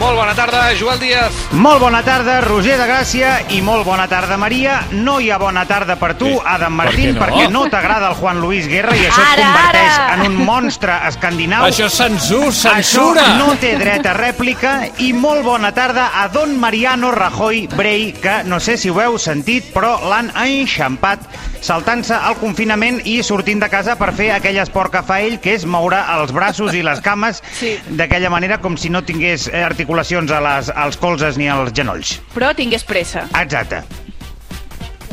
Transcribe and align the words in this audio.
Molt 0.00 0.16
bona 0.16 0.32
tarda, 0.34 0.62
Joel 0.80 0.98
Díaz. 0.98 1.34
Molt 1.60 1.80
bona 1.82 1.98
tarda, 2.02 2.38
Roger 2.40 2.78
de 2.80 2.86
Gràcia, 2.88 3.34
i 3.52 3.58
molt 3.60 3.84
bona 3.84 4.06
tarda, 4.08 4.38
Maria. 4.40 4.78
No 4.96 5.18
hi 5.20 5.28
ha 5.30 5.36
bona 5.38 5.66
tarda 5.68 5.98
per 6.00 6.14
tu, 6.16 6.30
Adam 6.40 6.72
Martín, 6.72 7.12
Per 7.18 7.20
què 7.20 7.20
no? 7.20 7.26
perquè 7.26 7.50
no 7.52 7.64
t'agrada 7.68 8.08
el 8.08 8.14
Juan 8.16 8.40
Luis 8.40 8.64
Guerra 8.70 8.94
i 8.96 9.04
això 9.04 9.20
et 9.20 9.34
Ara, 9.34 9.44
converteix 9.44 9.98
ara. 9.98 10.14
en 10.14 10.24
un 10.30 10.38
monstre 10.48 10.96
escandinau. 11.10 11.66
Això 11.68 11.84
és 11.90 11.98
censur, 12.00 12.46
Això 12.48 12.72
censura! 12.80 13.26
no 13.36 13.52
té 13.60 13.74
dret 13.76 14.06
a 14.08 14.14
rèplica 14.16 14.72
i 15.04 15.12
molt 15.12 15.44
bona 15.44 15.72
tarda 15.76 16.08
a 16.22 16.28
Don 16.32 16.56
Mariano 16.58 17.10
Rajoy 17.12 17.66
Brey, 17.76 18.12
que 18.12 18.40
no 18.44 18.58
sé 18.58 18.78
si 18.78 18.88
ho 18.88 18.98
heu 19.02 19.18
sentit, 19.18 19.68
però 19.74 19.98
l'han 20.08 20.32
enxampat 20.34 21.28
saltant-se 21.60 22.14
al 22.14 22.36
confinament 22.40 23.00
i 23.04 23.22
sortint 23.22 23.60
de 23.60 23.68
casa 23.68 23.96
per 24.00 24.12
fer 24.16 24.30
aquell 24.34 24.58
esport 24.62 24.92
que 24.94 25.02
fa 25.06 25.20
ell, 25.20 25.38
que 25.40 25.54
és 25.58 25.64
moure 25.68 25.98
els 26.18 26.32
braços 26.32 26.74
i 26.74 26.82
les 26.82 27.00
cames 27.04 27.42
Sí. 27.60 27.74
d'aquella 27.88 28.30
manera 28.30 28.58
com 28.60 28.76
si 28.80 28.88
no 28.90 29.02
tingués 29.04 29.48
eh, 29.52 29.62
articulacions 29.64 30.30
a 30.32 30.40
les, 30.40 30.70
als 30.74 30.96
colzes 30.96 31.36
ni 31.36 31.48
als 31.48 31.72
genolls. 31.76 32.20
Però 32.34 32.54
tingués 32.56 32.84
pressa. 32.84 33.26
Exacte. 33.40 33.82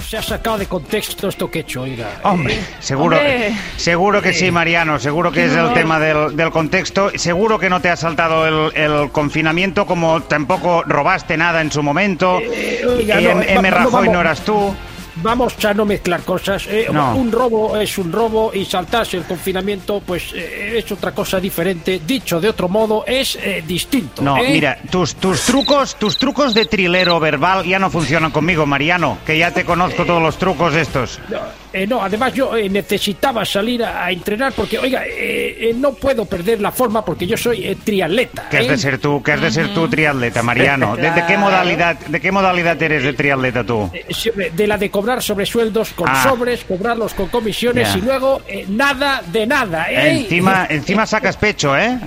Se 0.07 0.15
ha 0.15 0.21
sacado 0.23 0.57
de 0.57 0.67
contexto 0.67 1.27
esto 1.27 1.51
que 1.51 1.59
he 1.59 1.61
hecho, 1.63 1.81
oiga. 1.81 2.07
Hombre, 2.23 2.57
seguro, 2.79 3.17
Hombre. 3.17 3.51
seguro 3.75 4.21
que 4.21 4.31
sí, 4.33 4.49
Mariano, 4.51 4.99
seguro 4.99 5.33
que 5.33 5.45
es 5.47 5.51
el 5.51 5.73
tema 5.73 5.99
del, 5.99 6.33
del 6.37 6.49
contexto. 6.49 7.11
Seguro 7.15 7.59
que 7.59 7.69
no 7.69 7.81
te 7.81 7.89
ha 7.89 7.97
saltado 7.97 8.47
el, 8.47 8.73
el 8.77 9.11
confinamiento, 9.11 9.85
como 9.85 10.21
tampoco 10.21 10.83
robaste 10.83 11.35
nada 11.35 11.59
en 11.59 11.73
su 11.73 11.83
momento. 11.83 12.37
oiga, 12.37 13.19
y 13.19 13.23
no, 13.25 13.41
M. 13.41 13.69
no, 13.69 13.75
Rajoy 13.77 13.91
vamos. 13.91 14.13
no 14.13 14.21
eras 14.21 14.39
tú. 14.45 14.73
Vamos 15.21 15.53
a 15.65 15.73
no 15.73 15.85
mezclar 15.85 16.21
cosas. 16.21 16.65
eh, 16.67 16.87
No. 16.91 17.15
Un 17.15 17.31
robo 17.31 17.77
es 17.77 17.97
un 17.97 18.11
robo 18.11 18.51
y 18.53 18.65
saltarse 18.65 19.17
el 19.17 19.23
confinamiento, 19.23 20.01
pues 20.05 20.31
eh, 20.33 20.75
es 20.83 20.91
otra 20.91 21.11
cosa 21.11 21.39
diferente. 21.39 22.01
Dicho 22.05 22.39
de 22.39 22.49
otro 22.49 22.67
modo, 22.69 23.03
es 23.07 23.35
eh, 23.41 23.63
distinto. 23.65 24.21
No, 24.21 24.37
¿eh? 24.37 24.49
mira, 24.51 24.77
tus, 24.89 25.15
tus 25.15 25.41
trucos, 25.41 25.95
tus 25.95 26.17
trucos 26.17 26.53
de 26.53 26.65
trilero 26.65 27.19
verbal 27.19 27.65
ya 27.65 27.79
no 27.79 27.89
funcionan 27.89 28.31
conmigo, 28.31 28.65
Mariano, 28.65 29.17
que 29.25 29.37
ya 29.37 29.51
te 29.51 29.65
conozco 29.65 30.05
todos 30.05 30.21
los 30.21 30.37
trucos 30.37 30.73
estos. 30.75 31.19
No, 31.29 31.39
eh, 31.73 31.85
no, 31.87 32.01
además 32.01 32.33
yo 32.33 32.55
eh, 32.55 32.69
necesitaba 32.69 33.43
salir 33.45 33.83
a, 33.83 34.05
a 34.05 34.11
entrenar 34.11 34.53
porque, 34.53 34.77
oiga, 34.79 35.05
eh, 35.05 35.69
eh, 35.69 35.73
no 35.75 35.93
puedo 35.93 36.25
perder 36.25 36.61
la 36.61 36.71
forma 36.71 37.03
porque 37.03 37.27
yo 37.27 37.37
soy 37.37 37.65
eh, 37.65 37.77
triatleta. 37.83 38.49
Que 38.49 38.57
has 38.57 38.65
¿eh? 38.65 38.69
de 38.69 38.77
ser 38.77 38.97
tú, 38.99 39.21
que 39.21 39.31
has 39.33 39.41
de 39.41 39.51
ser 39.51 39.73
tú 39.73 39.87
triatleta, 39.87 40.41
Mariano. 40.43 40.95
¿De, 40.95 41.11
de 41.11 41.25
qué 41.25 41.37
modalidad, 41.37 41.97
de 41.99 42.19
qué 42.19 42.31
modalidad 42.31 42.81
eres 42.81 43.03
de 43.03 43.13
triatleta 43.13 43.63
tú? 43.63 43.89
De 44.53 44.67
la 44.67 44.77
de 44.77 44.89
cobrar 44.89 45.21
sobresueldos 45.21 45.91
con 45.93 46.07
Ah. 46.09 46.23
sobres, 46.23 46.63
cobrarlos 46.63 47.13
con 47.13 47.27
comisiones 47.27 47.95
y 47.95 48.01
luego 48.01 48.41
eh, 48.47 48.65
nada 48.69 49.21
de 49.31 49.45
nada. 49.45 49.91
¿eh? 49.91 50.21
Encima, 50.21 50.65
encima 50.69 51.05
sacas 51.05 51.37
pecho, 51.37 51.77
¿eh? 51.77 51.97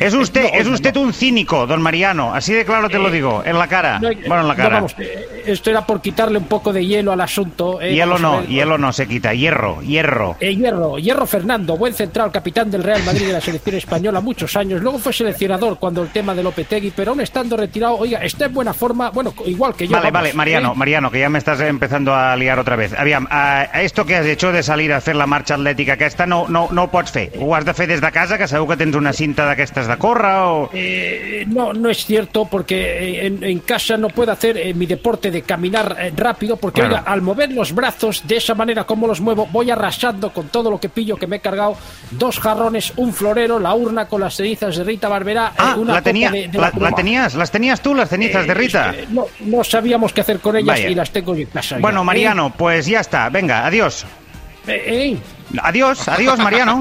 Es 0.00 0.14
usted, 0.14 0.42
No, 0.42 0.58
es 0.58 0.66
usted 0.66 0.96
un 0.96 1.12
cínico, 1.12 1.66
don 1.66 1.82
Mariano. 1.82 2.34
Así 2.34 2.52
de 2.54 2.64
claro 2.64 2.88
te 2.88 2.98
lo 2.98 3.10
digo. 3.10 3.42
En 3.44 3.58
la 3.58 3.66
cara. 3.68 3.98
No, 4.00 4.08
eh, 4.08 4.18
Bueno, 4.26 4.42
en 4.42 4.48
la 4.48 4.56
cara. 4.56 4.68
vamos, 4.76 4.94
eh, 4.98 5.42
esto 5.46 5.70
era 5.70 5.86
por 5.86 6.00
quitarle 6.00 6.38
un 6.38 6.44
poco 6.46 6.72
de 6.72 6.84
hielo 6.86 7.12
al 7.12 7.20
asunto. 7.20 7.80
eh, 7.80 7.94
Hielo 7.94 8.16
a 8.16 8.18
no, 8.18 8.44
hielo 8.44 8.78
no 8.78 8.92
se 8.92 9.06
quita. 9.06 9.34
Hierro, 9.34 9.82
hierro. 9.82 10.36
Eh, 10.40 10.56
Hierro, 10.56 10.98
Hierro 10.98 11.26
Fernando, 11.26 11.76
buen 11.76 11.92
central, 11.94 12.32
capitán 12.32 12.70
del 12.70 12.82
Real 12.82 13.02
Madrid 13.04 13.26
de 13.26 13.32
la 13.34 13.40
selección 13.40 13.76
española 13.76 14.20
muchos 14.20 14.56
años. 14.56 14.80
Luego 14.80 14.98
fue 14.98 15.12
seleccionador 15.12 15.78
cuando 15.78 16.02
el 16.02 16.08
tema 16.08 16.34
de 16.34 16.42
Lopetegui, 16.42 16.92
pero 16.96 17.10
aún 17.12 17.20
estando 17.20 17.56
retirado, 17.56 17.96
oiga, 17.98 18.24
está 18.24 18.46
en 18.46 18.54
buena 18.54 18.72
forma, 18.72 19.10
bueno, 19.10 19.34
igual 19.44 19.74
que 19.74 19.86
yo. 19.86 19.92
Vale, 19.92 20.10
vamos, 20.10 20.28
vale, 20.28 20.32
Mariano, 20.34 20.72
¿eh? 20.72 20.76
Mariano, 20.76 21.10
que 21.10 21.20
ya 21.20 21.28
me 21.28 21.38
estás 21.38 21.60
empezando 21.60 22.14
a 22.14 22.34
liar 22.36 22.58
otra 22.58 22.76
vez. 22.76 22.94
Aviam, 22.98 23.26
a, 23.30 23.60
a 23.72 23.82
esto 23.82 24.06
que 24.06 24.16
has 24.16 24.26
hecho 24.26 24.50
de 24.50 24.62
salir 24.62 24.92
a 24.92 24.96
hacer 24.96 25.14
la 25.16 25.26
marxa 25.26 25.54
atlètica 25.56 25.94
aquesta 25.94 26.24
no, 26.26 26.46
no, 26.48 26.68
no 26.72 26.84
ho 26.84 26.90
pots 26.90 27.12
fer. 27.12 27.32
Ho 27.38 27.54
has 27.54 27.64
de 27.64 27.74
fer 27.74 27.86
des 27.88 28.00
de 28.00 28.10
casa, 28.12 28.38
que 28.38 28.48
segur 28.48 28.68
que 28.68 28.76
tens 28.80 28.96
una 28.96 29.12
cinta 29.12 29.44
d'aquestes 29.44 29.89
de 29.90 29.98
córrer 29.98 30.32
o... 30.36 30.70
Eh, 30.72 31.44
no, 31.48 31.72
no 31.72 31.88
es 31.90 32.04
cierto, 32.04 32.46
porque 32.50 33.26
en, 33.26 33.42
en 33.44 33.58
casa 33.60 33.96
no 33.96 34.08
puedo 34.08 34.32
hacer 34.32 34.56
eh, 34.56 34.74
mi 34.74 34.86
deporte 34.86 35.30
de 35.30 35.42
caminar 35.42 35.96
eh, 36.00 36.12
rápido, 36.16 36.56
porque 36.56 36.80
Claro. 36.80 36.96
oiga, 36.96 37.10
al 37.10 37.22
mover 37.22 37.52
los 37.52 37.74
brazos 37.74 38.22
de 38.26 38.36
esa 38.36 38.54
manera 38.54 38.84
como 38.84 39.06
los 39.06 39.20
muevo, 39.20 39.46
voy 39.50 39.70
arrasando 39.70 40.30
con 40.32 40.48
todo 40.48 40.70
lo 40.70 40.78
que 40.80 40.88
pillo 40.88 41.16
que 41.16 41.26
me 41.26 41.36
he 41.36 41.40
cargado, 41.40 41.76
dos 42.10 42.38
jarrones, 42.40 42.92
un 42.96 43.12
florero, 43.12 43.58
la 43.58 43.74
urna 43.74 44.06
con 44.08 44.20
las 44.20 44.34
cenizas 44.36 44.76
de 44.76 44.84
Rita 44.84 45.08
Barberá, 45.08 45.52
Ah, 45.56 45.76
una 45.78 45.94
la, 45.94 46.02
tenía, 46.02 46.30
de- 46.30 46.48
de 46.48 46.58
la, 46.58 46.72
la 46.78 46.92
tenías, 46.92 47.34
las 47.34 47.50
tenías 47.50 47.80
tú, 47.80 47.94
las 47.94 48.08
cenizas 48.08 48.46
de 48.46 48.54
Rita. 48.54 48.90
es 48.90 49.06
que 49.06 49.12
no, 49.12 49.26
no 49.40 49.64
sabíamos 49.64 50.12
qué 50.12 50.20
hacer 50.22 50.40
con 50.40 50.56
ellas 50.56 50.66
Vaya. 50.76 50.88
y 50.88 50.94
las 50.94 51.10
tengo 51.10 51.34
en 51.34 51.46
casa. 51.46 51.76
Bueno. 51.78 52.04
Mariano, 52.04 52.52
pues 52.56 52.86
ya 52.86 53.00
está. 53.00 53.28
Venga, 53.28 53.66
adiós. 53.66 54.04
Adiós, 55.62 56.06
adiós, 56.08 56.38
Mariano. 56.38 56.80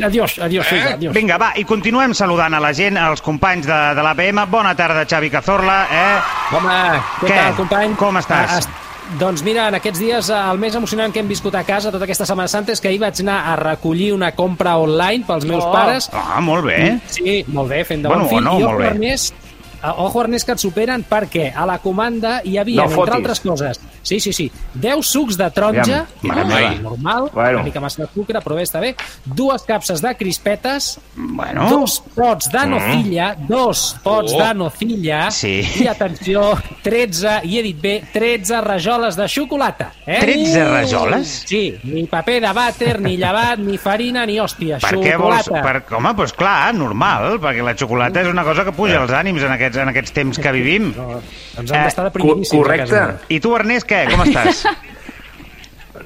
adiós, 0.00 0.38
adiós, 0.38 0.72
oiga, 0.72 0.94
adiós. 0.94 1.12
Vinga, 1.14 1.36
va, 1.38 1.52
i 1.58 1.64
continuem 1.64 2.14
saludant 2.14 2.54
a 2.54 2.60
la 2.62 2.72
gent, 2.72 2.96
als 2.96 3.20
companys 3.22 3.66
de, 3.66 3.78
de 3.98 4.02
l'APM. 4.02 4.44
Bona 4.50 4.74
tarda, 4.78 5.04
Xavi 5.08 5.30
Cazorla. 5.30 5.86
Eh? 5.90 6.56
Home, 6.56 6.76
què, 7.20 7.26
Què? 7.26 7.38
tal, 7.40 7.56
company? 7.56 7.94
Com 7.98 8.16
estàs? 8.20 8.68
Ah, 8.68 9.16
doncs 9.18 9.42
mira, 9.46 9.68
en 9.70 9.74
aquests 9.78 9.98
dies 10.02 10.30
eh, 10.30 10.38
el 10.52 10.58
més 10.62 10.74
emocionant 10.78 11.12
que 11.14 11.20
hem 11.22 11.28
viscut 11.30 11.54
a 11.58 11.64
casa 11.66 11.90
tota 11.94 12.06
aquesta 12.06 12.26
Setmana 12.26 12.48
Santa 12.50 12.72
és 12.74 12.80
que 12.82 12.88
ahir 12.92 12.98
vaig 13.02 13.20
anar 13.22 13.40
a 13.52 13.56
recollir 13.58 14.12
una 14.14 14.32
compra 14.38 14.76
online 14.82 15.24
pels 15.26 15.44
meus 15.46 15.64
Oh. 15.64 15.72
pares. 15.72 16.08
Ah, 16.12 16.40
molt 16.40 16.64
bé. 16.66 16.98
Sí, 17.10 17.44
molt 17.48 17.70
bé, 17.70 17.84
fent 17.84 18.02
de 18.02 18.08
Bueno, 18.08 18.24
bon 18.24 18.30
fill. 18.30 18.44
no, 18.44 18.58
I 18.60 18.78
bé. 18.78 18.86
Ernest, 18.94 19.34
eh, 19.82 19.90
ojo, 19.96 20.22
Ernest, 20.22 20.46
que 20.46 20.52
et 20.52 20.58
superen 20.62 21.04
perquè 21.08 21.52
a 21.54 21.66
la 21.66 21.78
comanda 21.78 22.40
hi 22.44 22.56
havia, 22.58 22.82
No 22.82 22.88
entre 22.90 22.96
fotis. 22.96 23.14
altres 23.14 23.40
coses, 23.40 23.80
sí, 24.06 24.20
sí, 24.20 24.32
sí, 24.32 24.46
10 24.74 25.02
sucs 25.04 25.36
de 25.36 25.50
taronja, 25.50 26.06
Aviam, 26.06 26.22
mare 26.22 26.44
normal, 26.46 26.82
normal 26.82 27.30
Bueno. 27.32 27.58
una 27.58 27.64
mica 27.64 27.80
massa 27.80 28.02
de 28.04 28.08
sucre, 28.14 28.40
però 28.40 28.54
bé, 28.56 28.62
està 28.62 28.80
bé, 28.80 28.94
dues 29.24 29.62
capses 29.66 30.00
de 30.02 30.14
crispetes, 30.16 30.98
Bueno. 31.16 31.68
dos 31.70 32.00
pots 32.14 32.50
de 32.52 32.66
nocilla, 32.66 33.34
dos 33.48 33.96
pots 34.02 34.32
Oh. 34.32 34.42
de 34.42 34.54
nocilla, 34.54 35.30
Sí. 35.30 35.60
i 35.80 35.86
atenció, 35.88 36.54
13, 36.82 37.40
i 37.44 37.58
he 37.58 37.62
dit 37.62 37.80
bé, 37.80 38.02
13 38.12 38.60
rajoles 38.60 39.16
de 39.16 39.26
xocolata. 39.28 39.92
Eh? 40.06 40.18
13 40.20 40.64
rajoles? 40.64 41.42
Sí, 41.46 41.76
ni 41.84 42.06
paper 42.06 42.40
de 42.42 42.52
vàter, 42.54 43.00
ni 43.00 43.16
llevat, 43.16 43.58
ni 43.58 43.76
farina, 43.78 44.24
ni 44.26 44.38
hòstia, 44.38 44.78
Per 44.80 44.94
què 44.98 45.16
vols... 45.18 45.42
xocolata. 45.46 45.62
Per... 45.88 45.96
Home, 45.96 46.12
doncs 46.14 46.32
clar, 46.36 46.74
normal, 46.74 47.38
perquè 47.40 47.62
la 47.64 47.74
xocolata 47.76 48.20
és 48.22 48.28
una 48.28 48.44
cosa 48.44 48.64
que 48.64 48.72
puja 48.72 49.00
els 49.02 49.10
ànims 49.10 49.42
en 49.42 49.52
aquests, 49.56 49.78
en 49.82 49.88
aquests 49.88 50.12
temps 50.12 50.38
que 50.38 50.52
vivim. 50.52 50.92
No, 50.96 51.20
doncs 51.56 51.72
han 51.72 51.80
Eh, 51.80 51.84
d'estar 51.84 52.04
Co 52.04 52.10
deprimidíssims 52.10 52.52
a 52.52 52.62
correcte. 52.62 53.24
I 53.34 53.40
tu, 53.40 53.54
Ernest, 53.56 53.86
què? 53.96 54.10
Com 54.12 54.26
estàs? 54.28 54.66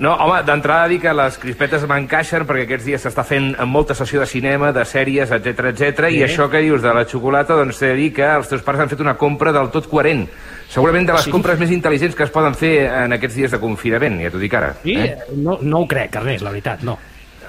No, 0.00 0.14
home, 0.14 0.38
d'entrada 0.46 0.86
dir 0.88 0.96
que 1.02 1.10
les 1.12 1.34
crispetes 1.36 1.82
m'encaixen 1.90 2.46
perquè 2.48 2.62
aquests 2.64 2.86
dies 2.86 3.02
s'està 3.04 3.24
fent 3.26 3.50
en 3.60 3.68
molta 3.68 3.92
sessió 3.98 4.20
de 4.22 4.26
cinema, 4.30 4.70
de 4.72 4.84
sèries, 4.88 5.28
etc 5.34 5.66
etc. 5.74 6.06
i 6.14 6.22
això 6.24 6.46
que 6.48 6.62
dius 6.64 6.80
de 6.80 6.92
la 6.94 7.02
xocolata, 7.10 7.56
doncs 7.58 7.76
t'he 7.82 7.90
de 7.90 7.96
dir 7.98 8.06
que 8.16 8.24
els 8.24 8.48
teus 8.48 8.62
pares 8.64 8.80
han 8.80 8.88
fet 8.88 9.02
una 9.04 9.16
compra 9.20 9.52
del 9.52 9.68
tot 9.74 9.90
coherent. 9.90 10.22
Segurament 10.72 11.10
de 11.10 11.18
les 11.18 11.26
Sí. 11.26 11.30
compres 11.34 11.58
més 11.60 11.74
intel·ligents 11.74 12.14
que 12.16 12.22
es 12.24 12.30
poden 12.32 12.54
fer 12.56 12.86
en 12.86 13.12
aquests 13.18 13.36
dies 13.42 13.50
de 13.50 13.60
confinament, 13.60 14.16
ja 14.22 14.30
t'ho 14.30 14.38
dic 14.40 14.54
ara. 14.54 14.72
Sí, 14.82 14.94
Eh? 14.96 15.18
no, 15.36 15.58
no 15.60 15.82
ho 15.82 15.86
crec, 15.90 16.14
Ernest, 16.16 16.44
la 16.46 16.50
veritat, 16.54 16.80
no. 16.86 16.96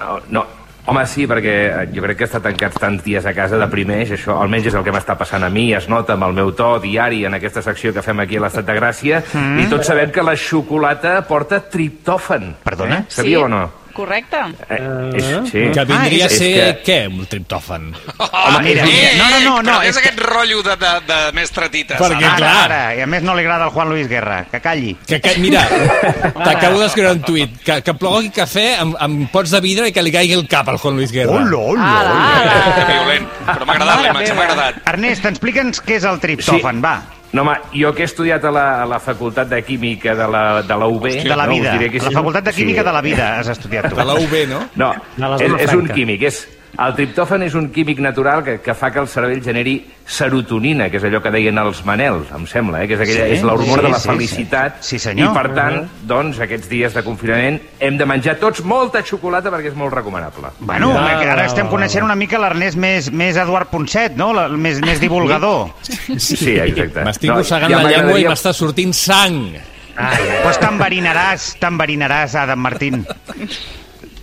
No, 0.00 0.20
no. 0.28 0.44
Home, 0.82 1.04
sí, 1.06 1.28
perquè 1.30 1.52
jo 1.94 2.02
crec 2.02 2.18
que 2.18 2.26
estar 2.26 2.40
tancats 2.42 2.80
tants 2.82 3.04
dies 3.04 3.26
a 3.28 3.32
casa 3.36 3.58
deprimeix, 3.60 4.16
això 4.16 4.40
almenys 4.42 4.72
és 4.72 4.78
el 4.78 4.82
que 4.82 4.94
m'està 4.94 5.14
passant 5.18 5.44
a 5.46 5.50
mi, 5.52 5.68
es 5.76 5.86
nota 5.90 6.16
amb 6.16 6.26
el 6.26 6.34
meu 6.34 6.50
to 6.58 6.72
diari 6.82 7.22
en 7.28 7.38
aquesta 7.38 7.62
secció 7.62 7.92
que 7.94 8.02
fem 8.02 8.18
aquí 8.24 8.40
a 8.40 8.42
l'Estat 8.42 8.66
de 8.66 8.74
Gràcia, 8.80 9.22
mm. 9.22 9.60
i 9.62 9.68
tots 9.70 9.86
sabem 9.92 10.10
que 10.10 10.26
la 10.26 10.34
xocolata 10.34 11.20
porta 11.28 11.62
triptòfan. 11.70 12.56
Perdona? 12.66 13.04
Eh? 13.04 13.14
Sabíeu 13.14 13.46
o 13.46 13.52
no? 13.52 13.62
Correcte. 13.92 14.36
Eh, 14.68 15.10
és, 15.14 15.24
sí. 15.50 15.62
Que 15.72 15.84
vindria 15.84 16.24
Ah, 16.24 16.28
a 16.28 16.30
és- 16.32 16.38
ser, 16.38 16.52
és 16.68 16.76
què, 16.86 16.98
un 17.08 17.26
triptòfan? 17.26 17.92
Home, 18.18 18.60
mira, 18.62 18.84
mira, 18.84 19.10
no, 19.18 19.28
no, 19.30 19.40
no, 19.40 19.62
no, 19.62 19.72
Però 19.78 19.82
és 19.82 19.88
és 19.90 19.98
que- 20.02 20.08
aquest 20.08 20.20
rotllo 20.20 20.62
de, 20.62 20.76
de, 20.76 20.92
de 21.06 21.32
mestre 21.32 21.68
Tita, 21.68 21.96
Perquè, 21.98 22.20
saps? 22.20 22.24
Ara, 22.24 22.36
clar. 22.36 22.56
ara, 22.64 22.94
i 22.96 23.00
a 23.02 23.06
més 23.06 23.22
no 23.22 23.34
li 23.34 23.40
agrada 23.44 23.64
el 23.66 23.70
Juan 23.70 23.88
Luis 23.90 24.08
Guerra, 24.08 24.44
que 24.50 24.60
calli. 24.60 24.96
Que, 25.06 25.20
que, 25.20 25.36
mira, 25.38 25.66
t'acabo 26.44 26.80
d'escriure 26.80 27.12
un 27.12 27.22
tuit. 27.22 27.58
Que, 27.62 27.80
que 27.82 27.94
plogui 27.94 28.30
cafè 28.30 28.78
amb, 28.80 28.96
amb 28.98 29.30
pots 29.32 29.50
de 29.50 29.60
vidre 29.60 29.88
i 29.88 29.92
que 29.92 30.02
li 30.02 30.12
caigui 30.12 30.34
el 30.34 30.46
cap 30.48 30.68
al 30.68 30.78
Juan 30.78 30.96
Luis 30.96 31.12
Guerra. 31.12 31.32
hola, 31.32 31.92
Ala, 32.00 32.74
Que 32.74 32.80
ala. 32.82 32.86
violent. 32.92 33.26
Però 33.46 33.66
m'ha 33.66 33.72
agradat 33.74 34.00
la 34.02 34.08
imatge, 34.08 34.34
m'ha 34.34 34.42
agradat. 34.48 34.74
Ernest, 34.86 35.24
explica'ns 35.26 35.82
què 35.84 35.96
és 36.00 36.04
el 36.04 36.18
triptòfan, 36.20 36.76
Sí. 36.76 36.80
va. 36.82 36.94
No, 37.32 37.42
home, 37.42 37.54
jo 37.72 37.94
que 37.96 38.04
he 38.04 38.08
estudiat 38.08 38.44
a 38.44 38.50
la, 38.52 38.64
a 38.82 38.86
la 38.86 38.98
Facultat 39.00 39.48
de 39.48 39.62
Química 39.64 40.14
de 40.14 40.26
la, 40.28 40.62
de 40.62 40.76
la 40.76 40.86
UB... 40.86 41.06
De 41.08 41.36
la 41.36 41.46
no, 41.46 41.54
us 41.54 41.60
vida. 41.60 41.72
diré 41.78 41.90
que 41.90 41.96
és 41.96 42.04
La 42.04 42.12
Facultat 42.18 42.44
de 42.44 42.52
Química 42.52 42.82
sí. 42.82 42.86
de 42.86 42.92
la 42.92 43.00
Vida 43.00 43.28
has 43.38 43.48
estudiat 43.54 43.88
tu. 43.88 43.96
De 43.96 44.04
la 44.04 44.16
UB, 44.20 44.34
no? 44.50 44.60
No, 44.76 44.90
De 45.16 45.30
la 45.30 45.38
és, 45.40 45.54
és 45.64 45.72
un 45.78 45.88
químic. 45.88 46.26
És, 46.28 46.42
el 46.78 46.94
triptòfan 46.96 47.42
és 47.44 47.54
un 47.54 47.66
químic 47.70 47.98
natural 48.00 48.40
que, 48.44 48.60
que 48.64 48.72
fa 48.74 48.88
que 48.90 48.98
el 49.02 49.08
cervell 49.08 49.42
generi 49.44 49.74
serotonina, 50.08 50.86
que 50.90 50.96
és 50.96 51.04
allò 51.04 51.20
que 51.22 51.30
deien 51.30 51.58
els 51.60 51.82
Manel, 51.84 52.22
em 52.34 52.46
sembla, 52.48 52.80
eh? 52.82 52.88
que 52.88 52.94
és, 52.96 53.00
aquella, 53.04 53.26
Sí, 53.28 53.32
és 53.36 53.42
l'hormona 53.44 53.82
sí, 53.82 53.86
de 53.86 53.90
la 53.92 53.98
sí, 54.00 54.08
felicitat. 54.08 54.78
sí. 54.80 54.88
Sí, 54.96 54.98
senyor. 55.04 55.30
I, 55.30 55.34
per 55.36 55.52
tant, 55.54 55.76
doncs, 56.08 56.40
aquests 56.42 56.68
dies 56.70 56.94
de 56.96 57.02
confinament 57.04 57.58
hem 57.78 57.98
de 58.00 58.06
menjar 58.08 58.38
tots 58.40 58.62
molta 58.64 59.02
xocolata 59.04 59.50
perquè 59.52 59.70
és 59.72 59.76
molt 59.78 59.92
recomanable. 59.94 60.50
Bueno, 60.60 60.92
Ja, 60.96 61.18
ara 61.34 61.44
estem 61.46 61.68
coneixent 61.68 62.04
una 62.04 62.16
mica 62.16 62.38
l'Ernest 62.40 62.76
més, 62.80 63.10
més 63.12 63.36
Eduard 63.36 63.68
Ponset, 63.70 64.16
no? 64.16 64.32
La- 64.32 64.46
El 64.46 64.56
més, 64.58 64.80
més 64.80 64.98
divulgador. 65.00 65.70
Sí, 65.82 66.56
exacte. 66.56 67.04
M'estic 67.06 67.30
No, 67.30 67.36
mossegant 67.40 67.70
ja 67.70 67.82
la 67.82 67.90
llengua 67.92 68.18
i 68.20 68.24
m'està 68.26 68.52
sortint 68.56 68.92
sang. 68.96 69.52
Ai, 69.96 70.22
doncs 70.42 70.56
t'enverinaràs, 70.58 71.50
t'enverinaràs, 71.60 72.34
Adam 72.40 72.58
Martín. 72.64 73.02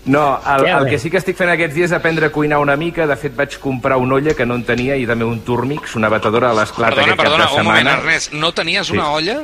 No, 0.05 0.39
el, 0.55 0.65
el 0.65 0.89
que 0.89 0.97
sí 0.97 1.09
que 1.11 1.17
estic 1.19 1.37
fent 1.37 1.49
aquests 1.51 1.75
dies 1.75 1.91
és 1.91 1.95
aprendre 1.97 2.27
a 2.27 2.31
cuinar 2.31 2.59
una 2.63 2.75
mica. 2.79 3.05
De 3.05 3.15
fet, 3.19 3.35
vaig 3.35 3.57
comprar 3.59 3.97
una 3.97 4.15
olla 4.15 4.33
que 4.33 4.45
no 4.45 4.55
en 4.55 4.63
tenia 4.65 4.95
i 4.97 5.05
també 5.05 5.25
un 5.27 5.41
Turmix, 5.45 5.95
una 5.99 6.09
batedora 6.09 6.49
a 6.49 6.53
l'esclat 6.57 6.93
Perdona, 6.95 7.03
aquest 7.13 7.17
cap 7.17 7.25
perdona, 7.25 7.45
de 7.45 7.51
un 7.59 7.63
moment, 7.65 7.87
setmana. 7.87 7.97
Ernest. 8.01 8.33
No 8.33 8.51
tenies 8.53 8.87
Sí. 8.87 8.93
una 8.93 9.11
olla? 9.11 9.41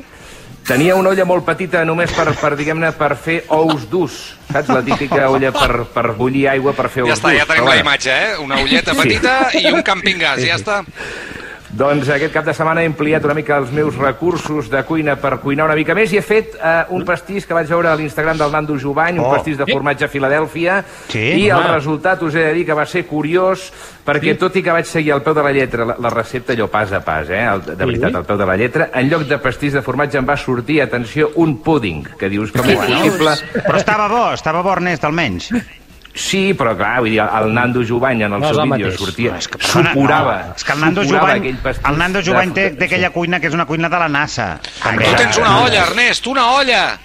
Tenia 0.65 0.95
una 0.95 1.09
olla 1.11 1.25
molt 1.29 1.45
petita 1.45 1.83
només 1.85 2.09
per, 2.11 2.31
per 2.33 2.55
diguem-ne, 2.57 2.91
per 2.97 3.11
fer 3.21 3.43
ous 3.53 3.83
durs. 3.91 4.15
Saps? 4.51 4.69
La 4.73 4.81
típica 4.81 5.29
olla 5.29 5.51
per, 5.51 5.83
per 5.93 6.13
bullir 6.17 6.47
aigua 6.49 6.73
per 6.73 6.89
fer 6.89 7.03
ous 7.03 7.09
Ja 7.11 7.15
està, 7.19 7.29
durs. 7.29 7.37
ja 7.37 7.45
tenim 7.45 7.61
Però 7.61 7.65
la 7.67 7.75
bueno. 7.75 7.81
imatge, 7.85 8.09
eh? 8.09 8.37
Una 8.41 8.57
ulleta 8.63 8.93
Sí. 8.95 9.01
petita 9.03 9.49
i 9.59 9.65
un 9.71 9.83
camping 9.83 10.17
gas, 10.17 10.41
ja 10.41 10.55
està. 10.55 10.79
Doncs 11.75 12.07
aquest 12.13 12.31
cap 12.31 12.45
de 12.47 12.53
setmana 12.55 12.83
he 12.85 12.87
ampliat 12.87 13.25
una 13.27 13.33
mica 13.35 13.57
els 13.59 13.71
meus 13.75 13.97
recursos 13.99 14.69
de 14.71 14.79
cuina 14.87 15.17
per 15.19 15.33
cuinar 15.43 15.65
una 15.67 15.75
mica 15.75 15.91
més 15.97 16.13
i 16.13 16.19
he 16.19 16.23
fet 16.23 16.53
eh, 16.55 16.85
un 16.95 17.03
pastís 17.03 17.43
que 17.45 17.55
vaig 17.57 17.67
veure 17.67 17.89
a 17.91 17.95
l'Instagram 17.99 18.37
del 18.39 18.53
Nando 18.53 18.77
Jovany, 18.79 19.19
un 19.19 19.25
Oh. 19.25 19.33
pastís 19.33 19.57
de 19.59 19.65
formatge 19.67 20.05
a 20.05 20.07
Filadèlfia, 20.07 20.77
Sí? 21.09 21.19
i 21.19 21.49
el 21.49 21.57
Home. 21.57 21.73
resultat 21.73 22.21
us 22.23 22.35
he 22.35 22.45
de 22.45 22.53
dir 22.53 22.65
que 22.65 22.73
va 22.77 22.85
ser 22.85 23.03
curiós, 23.09 23.73
perquè 24.07 24.37
tot 24.39 24.55
i 24.55 24.63
que 24.63 24.71
vaig 24.71 24.85
seguir 24.87 25.11
al 25.17 25.21
peu 25.25 25.33
de 25.35 25.43
la 25.43 25.51
lletra 25.51 25.83
la, 25.85 25.95
la 25.99 26.09
recepta 26.15 26.53
allò 26.53 26.69
pas 26.71 26.93
a 26.93 27.01
pas, 27.03 27.27
eh, 27.29 27.43
el, 27.43 27.65
de 27.65 27.75
veritat, 27.85 28.15
al 28.15 28.25
peu 28.25 28.37
de 28.37 28.45
la 28.45 28.55
lletra, 28.55 28.89
en 28.93 29.09
lloc 29.09 29.27
de 29.27 29.37
pastís 29.43 29.73
de 29.73 29.81
formatge 29.81 30.17
em 30.17 30.25
va 30.29 30.37
sortir, 30.37 30.79
atenció, 30.81 31.31
un 31.35 31.57
púding, 31.61 32.05
que 32.17 32.29
dius 32.29 32.51
com 32.55 32.63
és 32.69 32.77
possible... 32.77 33.35
Però 33.65 33.75
estava 33.81 34.07
bo, 34.07 34.31
estava 34.33 34.61
bo, 34.61 34.71
Ernest, 34.77 35.03
almenys. 35.03 35.51
Sí, 36.15 36.53
però 36.55 36.71
clar, 36.77 37.01
vull 37.03 37.09
dir, 37.11 37.19
el 37.19 37.53
Nando 37.53 37.81
Jovany 37.85 38.21
en 38.23 38.33
el 38.33 38.39
No 38.39 38.47
seu 38.53 38.61
el 38.61 38.69
vídeo 38.71 38.87
mateix. 38.87 38.99
sortia, 39.01 39.31
No, 39.31 39.37
és 39.37 39.47
que, 39.49 39.57
perdona, 39.57 39.91
suporava, 39.93 40.35
no, 40.47 40.53
és 40.55 40.63
que 40.63 40.71
el 40.71 40.79
Nando 40.79 41.03
Jovany, 41.03 41.47
el 41.89 41.97
Nando 41.97 42.19
de- 42.19 42.25
Jovany 42.25 42.53
té, 42.53 42.69
té 42.71 42.85
aquella 42.85 43.09
cuina 43.11 43.39
que 43.41 43.47
és 43.47 43.53
una 43.53 43.65
cuina 43.65 43.89
de 43.89 43.99
la 43.99 44.07
NASA. 44.07 44.59
També. 44.81 45.03
Tu 45.09 45.15
tens 45.15 45.37
una 45.37 45.57
olla, 45.65 45.81
Ernest, 45.89 46.27
una 46.27 46.51
olla! 46.51 46.97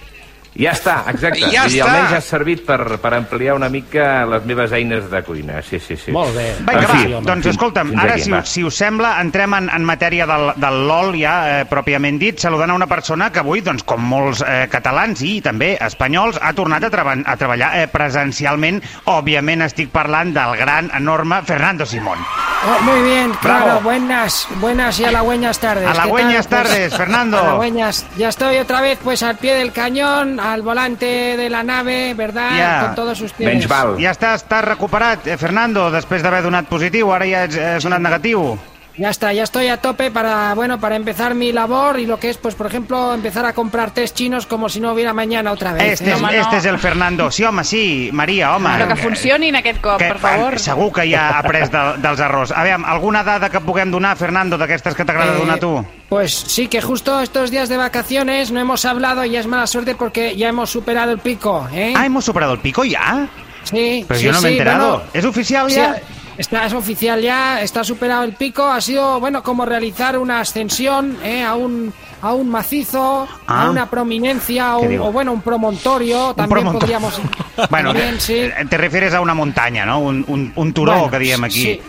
Ja 0.59 0.73
està, 0.75 0.97
exacte. 1.07 1.47
Ja 1.47 1.63
dir, 1.69 1.79
està. 1.79 1.87
almenys 1.87 2.15
ha 2.17 2.21
servit 2.25 2.65
per, 2.67 2.97
per 2.99 3.13
ampliar 3.15 3.55
una 3.55 3.69
mica 3.71 4.25
les 4.27 4.43
meves 4.49 4.73
eines 4.75 5.07
de 5.11 5.21
cuina. 5.23 5.61
Sí, 5.63 5.79
sí, 5.79 5.95
sí. 5.95 6.11
Molt 6.11 6.35
bé. 6.35 6.49
Vinga, 6.59 6.83
va, 6.89 6.97
fi, 6.97 7.15
doncs 7.27 7.51
escolta'm, 7.53 7.93
fins 7.93 8.03
ara 8.03 8.17
aquí, 8.17 8.25
si, 8.27 8.35
va. 8.35 8.43
si 8.43 8.65
us 8.67 8.81
sembla, 8.83 9.13
entrem 9.23 9.55
en, 9.55 9.71
en 9.71 9.87
matèria 9.87 10.27
del, 10.27 10.51
del 10.59 10.81
LOL 10.89 11.15
ja, 11.15 11.35
eh, 11.53 11.65
pròpiament 11.71 12.19
dit, 12.19 12.43
saludant 12.43 12.75
a 12.75 12.79
una 12.81 12.89
persona 12.91 13.31
que 13.31 13.39
avui, 13.45 13.63
doncs, 13.63 13.87
com 13.87 14.03
molts 14.03 14.43
eh, 14.43 14.65
catalans 14.71 15.23
i 15.23 15.37
també 15.45 15.77
espanyols, 15.79 16.41
ha 16.41 16.51
tornat 16.57 16.83
a, 16.83 16.91
treba 16.91 17.15
a 17.15 17.37
treballar 17.39 17.73
eh, 17.79 17.87
presencialment. 17.91 18.83
Òbviament 19.15 19.69
estic 19.69 19.93
parlant 19.95 20.35
del 20.35 20.57
gran, 20.59 20.91
enorme 20.99 21.45
Fernando 21.47 21.87
Simón. 21.87 22.19
Oh, 22.63 22.81
muy 22.83 23.01
bien, 23.01 23.31
claro, 23.41 23.81
buenas, 23.81 24.47
buenas 24.59 24.99
y 24.99 25.05
halagüeñas 25.05 25.57
tardes. 25.57 25.83
¿Qué 25.83 25.89
Halagüeñas? 25.89 26.47
Pues, 26.47 26.61
tardes, 26.61 26.95
Fernando. 26.95 27.39
halagüeñas. 27.39 28.05
Ya 28.17 28.29
estoy 28.29 28.57
otra 28.57 28.81
vez 28.81 28.99
pues 29.03 29.23
al 29.23 29.37
pie 29.37 29.55
del 29.55 29.71
cañón, 29.71 30.39
al 30.39 30.61
volante 30.61 31.05
de 31.37 31.49
la 31.49 31.63
nave, 31.63 32.13
¿verdad? 32.13 32.51
Ya. 32.55 32.85
Con 32.85 32.95
todos 32.95 33.21
ustedes. 33.21 33.67
Ja 33.67 34.11
està, 34.13 34.35
estàs 34.37 34.63
recuperat, 34.65 35.25
eh, 35.25 35.37
Fernando, 35.41 35.89
després 35.91 36.21
d'haver 36.21 36.43
donat 36.45 36.69
positiu, 36.69 37.09
ara 37.13 37.25
ja 37.25 37.43
has, 37.47 37.57
has 37.57 37.83
donat 37.87 38.01
negatiu. 38.01 38.59
Ya 38.97 39.09
está, 39.09 39.31
ya 39.31 39.43
estoy 39.43 39.67
a 39.69 39.77
tope 39.77 40.11
para, 40.11 40.53
bueno, 40.53 40.77
para 40.79 40.97
empezar 40.97 41.33
mi 41.33 41.53
labor 41.53 41.97
y 41.97 42.05
lo 42.05 42.19
que 42.19 42.29
es, 42.29 42.37
pues, 42.37 42.55
por 42.55 42.67
ejemplo, 42.67 43.13
empezar 43.13 43.45
a 43.45 43.53
comprar 43.53 43.91
test 43.91 44.15
chinos 44.17 44.45
como 44.45 44.67
si 44.67 44.81
no 44.81 44.91
hubiera 44.91 45.13
mañana 45.13 45.53
otra 45.53 45.71
vez. 45.71 45.93
Este, 45.93 46.09
¿eh? 46.09 46.13
és, 46.13 46.21
no. 46.21 46.29
este 46.29 46.57
és 46.57 46.65
el 46.65 46.77
Fernando. 46.77 47.31
Sí, 47.31 47.43
home, 47.45 47.63
sí, 47.63 48.09
Maria, 48.11 48.53
home. 48.53 48.67
Però 48.75 48.87
que 48.89 48.97
funcionin 48.99 49.55
aquest 49.55 49.79
cop, 49.81 49.97
Que, 49.97 50.09
per 50.11 50.19
favor. 50.19 50.59
Segur 50.59 50.91
que 50.91 51.05
ja 51.09 51.29
ha 51.29 51.39
après 51.39 51.71
de, 51.71 51.83
dels 52.03 52.19
errors. 52.19 52.51
Aviam, 52.51 52.83
alguna 52.83 53.23
dada 53.23 53.49
que 53.49 53.61
puguem 53.63 53.91
donar, 53.95 54.17
Fernando, 54.17 54.57
d'aquestes 54.59 54.93
que 54.93 55.05
t'agrada 55.07 55.37
Eh, 55.37 55.39
donar 55.39 55.57
tu? 55.59 55.71
Pues 56.09 56.35
sí, 56.35 56.67
que 56.67 56.81
justo 56.81 57.21
estos 57.21 57.49
días 57.49 57.69
de 57.69 57.77
vacaciones 57.77 58.51
no 58.51 58.59
hemos 58.59 58.83
hablado 58.83 59.23
y 59.23 59.31
ya 59.31 59.39
es 59.39 59.47
mala 59.47 59.67
suerte 59.67 59.95
porque 59.95 60.35
ya 60.35 60.49
hemos 60.49 60.69
superado 60.69 61.13
el 61.13 61.19
pico, 61.19 61.65
¿eh? 61.71 61.93
Ah, 61.95 62.05
hemos 62.05 62.25
superado 62.25 62.53
el 62.53 62.59
pico 62.59 62.83
ya. 62.83 63.29
sí, 63.63 64.03
Pero 64.05 64.19
sí, 64.19 64.25
yo 64.25 64.33
no 64.33 64.41
me 64.41 64.49
he 64.49 64.51
sí, 64.51 64.57
enterado. 64.57 64.89
bueno, 64.97 65.09
¿Es 65.13 65.23
oficial 65.23 65.69
sí, 65.69 65.77
ya? 65.77 65.95
Está, 66.41 66.65
es 66.65 66.73
oficial 66.73 67.21
ya, 67.21 67.61
está 67.61 67.83
superado 67.83 68.23
el 68.23 68.33
pico. 68.33 68.65
Ha 68.65 68.81
sido, 68.81 69.19
bueno, 69.19 69.43
como 69.43 69.63
realizar 69.63 70.17
una 70.17 70.39
ascensión 70.39 71.17
¿eh? 71.23 71.43
a, 71.43 71.53
un, 71.53 71.93
a 72.21 72.33
un 72.33 72.49
macizo, 72.49 73.27
Ah. 73.45 73.63
a 73.65 73.69
una 73.69 73.87
prominencia, 73.89 74.75
o, 74.77 74.81
¿Qué 74.81 74.97
un- 74.99 75.05
o 75.07 75.11
bueno, 75.11 75.33
un 75.33 75.41
promontorio. 75.43 76.33
También 76.33 76.71
podríamos. 76.71 77.21
Bueno, 77.69 77.89
también, 77.93 78.15
te, 78.15 78.21
sí. 78.21 78.41
te 78.69 78.77
refieres 78.77 79.13
a 79.13 79.21
una 79.21 79.35
montaña, 79.35 79.85
¿no? 79.85 79.99
Un, 79.99 80.25
un, 80.27 80.51
un 80.55 80.73
turó, 80.73 80.93
Bueno, 80.93 81.11
que 81.11 81.19
diem 81.19 81.43
aquí. 81.43 81.61
sí. 81.61 81.81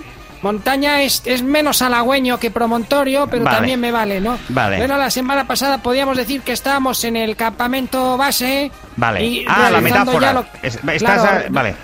Montaña 0.43 1.01
es, 1.03 1.23
es 1.25 1.43
menos 1.43 1.81
halagüeño 1.83 2.39
que 2.39 2.51
promontorio, 2.51 3.29
pero 3.29 3.45
Vale. 3.45 3.57
también 3.57 3.81
me 3.81 3.91
vale, 3.93 4.21
¿no? 4.21 4.39
Vale. 4.51 4.77
Bueno, 4.77 4.99
la 4.99 5.09
semana 5.09 5.47
pasada 5.47 5.79
podíamos 5.79 6.17
decir 6.17 6.43
que 6.43 6.53
estábamos 6.53 7.03
en 7.05 7.17
el 7.17 7.37
campamento 7.37 8.17
base. 8.19 8.71
Vale. 8.97 9.25
y 9.25 9.45
Ah, 9.49 9.71
la 9.71 9.81
metáfora. 9.81 10.27
ya 10.27 10.33
lo- 10.35 10.45
Es- 10.63 10.75
estás 10.75 10.99
Claro, 10.99 11.23
a- 11.47 11.49
Vale. 11.49 11.75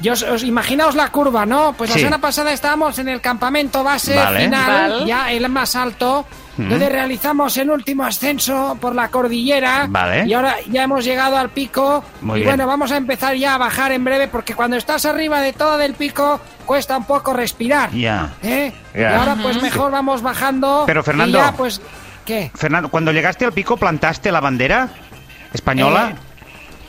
Yo 0.00 0.12
os, 0.12 0.22
os- 0.22 0.44
imaginaos 0.44 0.94
la 0.94 1.08
curva, 1.10 1.44
¿no? 1.44 1.72
Pues 1.72 1.90
Sí. 1.90 1.96
la 1.96 2.00
semana 2.04 2.20
pasada 2.20 2.52
estábamos 2.52 2.98
en 3.00 3.08
el 3.08 3.20
campamento 3.20 3.82
base 3.82 4.14
Vale. 4.14 4.44
final, 4.44 4.90
Vale. 4.92 5.06
ya 5.06 5.32
el 5.32 5.48
más 5.48 5.74
alto, 5.74 6.24
donde 6.56 6.88
realizamos 6.88 7.56
el 7.56 7.70
último 7.70 8.04
ascenso 8.04 8.76
por 8.80 8.94
la 8.94 9.08
cordillera. 9.08 9.86
Vale. 9.88 10.24
Y 10.26 10.34
ahora 10.34 10.56
ya 10.68 10.82
hemos 10.84 11.04
llegado 11.04 11.36
al 11.36 11.50
pico. 11.50 12.04
Muy 12.20 12.38
y 12.40 12.42
bien. 12.42 12.56
bueno, 12.56 12.66
vamos 12.68 12.90
a 12.92 12.96
empezar 12.96 13.34
ya 13.36 13.54
a 13.54 13.58
bajar 13.58 13.92
en 13.92 14.04
breve, 14.04 14.26
porque 14.28 14.54
cuando 14.54 14.76
estás 14.76 15.04
arriba 15.06 15.40
de 15.40 15.52
todo 15.52 15.80
el 15.80 15.94
pico, 15.94 16.40
cuesta 16.66 16.96
un 16.96 17.04
poco 17.04 17.32
respirar. 17.32 17.90
Ya. 17.92 18.34
¿Eh? 18.42 18.72
Ya. 18.94 19.00
Y 19.00 19.04
ahora 19.14 19.36
pues 19.40 19.60
mejor 19.62 19.90
vamos 19.92 20.22
bajando. 20.22 20.82
Pero, 20.86 21.00
y 21.00 21.04
Fernando. 21.04 21.38
ya, 21.38 21.52
pues, 21.52 21.80
¿qué? 22.24 22.50
Fernando, 22.54 22.88
cuando 22.88 23.12
llegaste 23.12 23.44
al 23.44 23.52
pico, 23.52 23.76
¿plantaste 23.76 24.30
la 24.32 24.40
bandera 24.40 24.88
española? 25.52 26.10
Eh, 26.12 26.27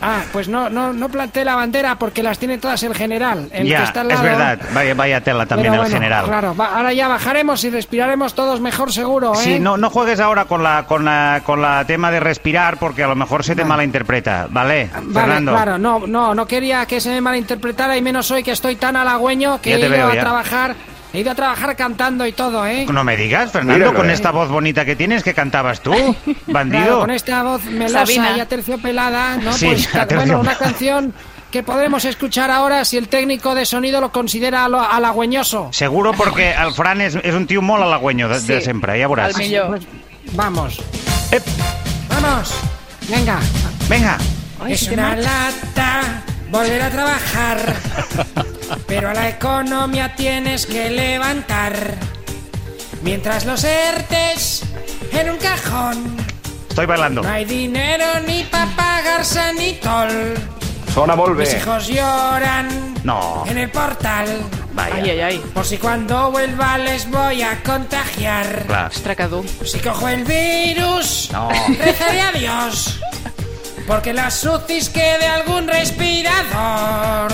Ah, 0.01 0.22
pues 0.31 0.48
no, 0.48 0.69
no, 0.69 0.94
no 0.94 1.10
planté 1.10 1.44
la 1.44 1.56
bandera 1.56 1.96
porque 1.96 2.24
las 2.24 2.40
tiene 2.40 2.57
todas 2.57 2.81
el 2.84 2.96
general. 2.96 3.50
El 3.51 3.63
que 3.63 3.69
ya, 3.69 3.84
está 3.84 4.01
al 4.01 4.07
es 4.12 4.13
lado. 4.13 4.24
verdad. 4.24 4.60
Vaya, 4.74 4.94
vaya 4.94 5.22
tela 5.22 5.46
también 5.46 5.72
Pero 5.74 5.84
el 5.84 5.90
bueno, 5.90 5.96
general. 5.96 6.25
Claro, 6.25 6.56
va- 6.56 6.75
ahora 6.78 6.94
ya 6.94 7.07
bajaremos 7.07 7.63
y 7.66 7.69
respiraremos 7.69 8.34
todos 8.34 8.62
mejor 8.62 8.94
seguro, 8.94 9.34
¿eh? 9.34 9.38
Sí, 9.44 9.60
no, 9.60 9.75
no 9.78 9.90
juegues 9.90 10.19
ahora 10.19 10.46
con 10.46 10.63
la, 10.63 10.86
con 10.88 11.04
la 11.04 11.42
con 11.46 11.62
la 11.62 11.84
tema 11.86 12.12
de 12.12 12.19
respirar 12.19 12.78
porque 12.78 13.04
a 13.04 13.07
lo 13.07 13.16
mejor 13.16 13.44
se 13.44 13.56
te 13.56 13.66
malinterpreta, 13.66 14.48
¿vale? 14.50 14.90
Vale, 14.94 15.13
Fernando. 15.13 15.51
claro, 15.51 15.78
no, 15.78 16.07
no, 16.07 16.34
no 16.34 16.45
quería 16.45 16.86
que 16.86 17.02
se 17.02 17.10
me 17.10 17.19
malinterpretara 17.22 17.98
y 17.98 18.02
menos 18.02 18.31
hoy 18.31 18.42
que 18.44 18.52
estoy 18.52 18.78
tan 18.78 18.95
halagüeño 18.95 19.60
que 19.62 19.75
he 19.75 19.80
ido 19.80 19.90
veo, 19.90 20.07
a 20.07 20.16
ya. 20.16 20.22
trabajar, 20.22 20.75
he 21.14 21.20
ido 21.20 21.32
a 21.32 21.36
trabajar 21.36 21.76
cantando 21.76 22.26
y 22.26 22.32
todo, 22.34 22.66
¿eh? 22.66 22.86
No 22.92 23.04
me 23.04 23.18
digas, 23.18 23.52
Fernando, 23.52 23.74
Míralo, 23.80 23.98
con 23.98 24.10
eh. 24.10 24.14
esta 24.14 24.32
voz 24.32 24.50
bonita 24.50 24.86
que 24.86 24.96
tienes, 24.96 25.24
que 25.24 25.34
cantabas 25.34 25.82
tú, 25.82 25.92
bandido. 26.48 26.84
Claro, 26.84 27.00
con 27.02 27.12
esta 27.12 27.44
voz 27.44 27.64
melosa 27.66 28.06
Sabina. 28.06 28.38
y 28.38 28.40
aterciopelada, 28.40 29.38
¿no? 29.38 29.54
Sí, 29.54 29.68
pues 29.68 29.88
aterciopelada. 29.88 30.26
bueno, 30.26 30.40
una 30.42 30.58
canción 30.58 31.14
que 31.52 31.64
podremos 31.64 32.06
escuchar 32.06 32.52
ahora 32.52 32.86
si 32.86 32.96
el 32.98 33.08
técnico 33.08 33.56
de 33.56 33.66
sonido 33.66 34.00
lo 34.02 34.12
considera 34.12 34.68
lo- 34.70 34.80
halagüeñoso. 34.82 35.70
Seguro 35.72 36.14
porque 36.14 36.52
el 36.54 36.74
Fran 36.74 37.02
és 37.02 37.16
un 37.34 37.48
tio 37.48 37.62
molt 37.64 37.81
halagüeño 37.81 38.30
de, 38.30 38.40
de 38.40 38.60
Sí, 38.60 38.66
sempre, 38.66 39.00
ja 39.02 39.07
veuràs. 39.10 39.30
el 39.33 39.38
millor. 39.38 39.68
Pues, 39.69 39.88
vamos, 40.33 40.78
Ep, 41.31 41.42
vamos, 42.10 42.54
venga. 43.10 43.40
venga. 43.90 44.18
Es 44.68 44.83
una 44.90 45.16
lata 45.16 46.22
volver 46.50 46.82
a 46.82 46.90
trabajar, 46.90 47.76
pero 48.88 49.10
a 49.10 49.14
la 49.14 49.30
economía 49.30 50.16
tienes 50.16 50.66
que 50.66 50.90
levantar. 50.90 51.96
Mientras 53.02 53.46
los 53.46 53.64
ERTES 53.64 54.64
en 55.14 55.30
un 55.30 55.38
cajón, 55.38 56.18
Estoy 56.70 56.86
bailando. 56.86 57.22
no 57.24 57.30
hay 57.30 57.46
dinero 57.46 58.06
ni 58.28 58.44
para 58.44 58.66
pagar 58.76 59.24
sanitol. 59.26 60.36
Sona 60.94 61.16
molt 61.16 61.38
Mis 61.38 61.54
hijos 61.54 61.88
lloran 61.88 62.96
No. 63.04 63.44
en 63.48 63.58
el 63.58 63.70
portal, 63.70 64.28
Vaya. 64.74 65.30
Por 65.54 65.66
si 65.66 65.78
cuando 65.78 66.32
vuelva 66.32 66.78
les 66.78 67.10
voy 67.10 67.42
a 67.42 67.62
contagiar. 67.64 68.64
Clar. 68.66 68.92
Ostres, 68.92 69.18
que 69.18 69.28
dur. 69.28 69.46
Si 69.66 69.80
cojo 69.80 70.08
el 70.08 70.24
virus, 70.24 71.30
No. 71.32 71.50
rezaré 71.80 72.22
a 72.22 72.32
Dios. 72.32 73.00
Porque 73.90 74.14
las 74.14 74.46
UCIs 74.46 74.90
quede 74.90 75.26
algún 75.26 75.68
respirador. 75.68 77.31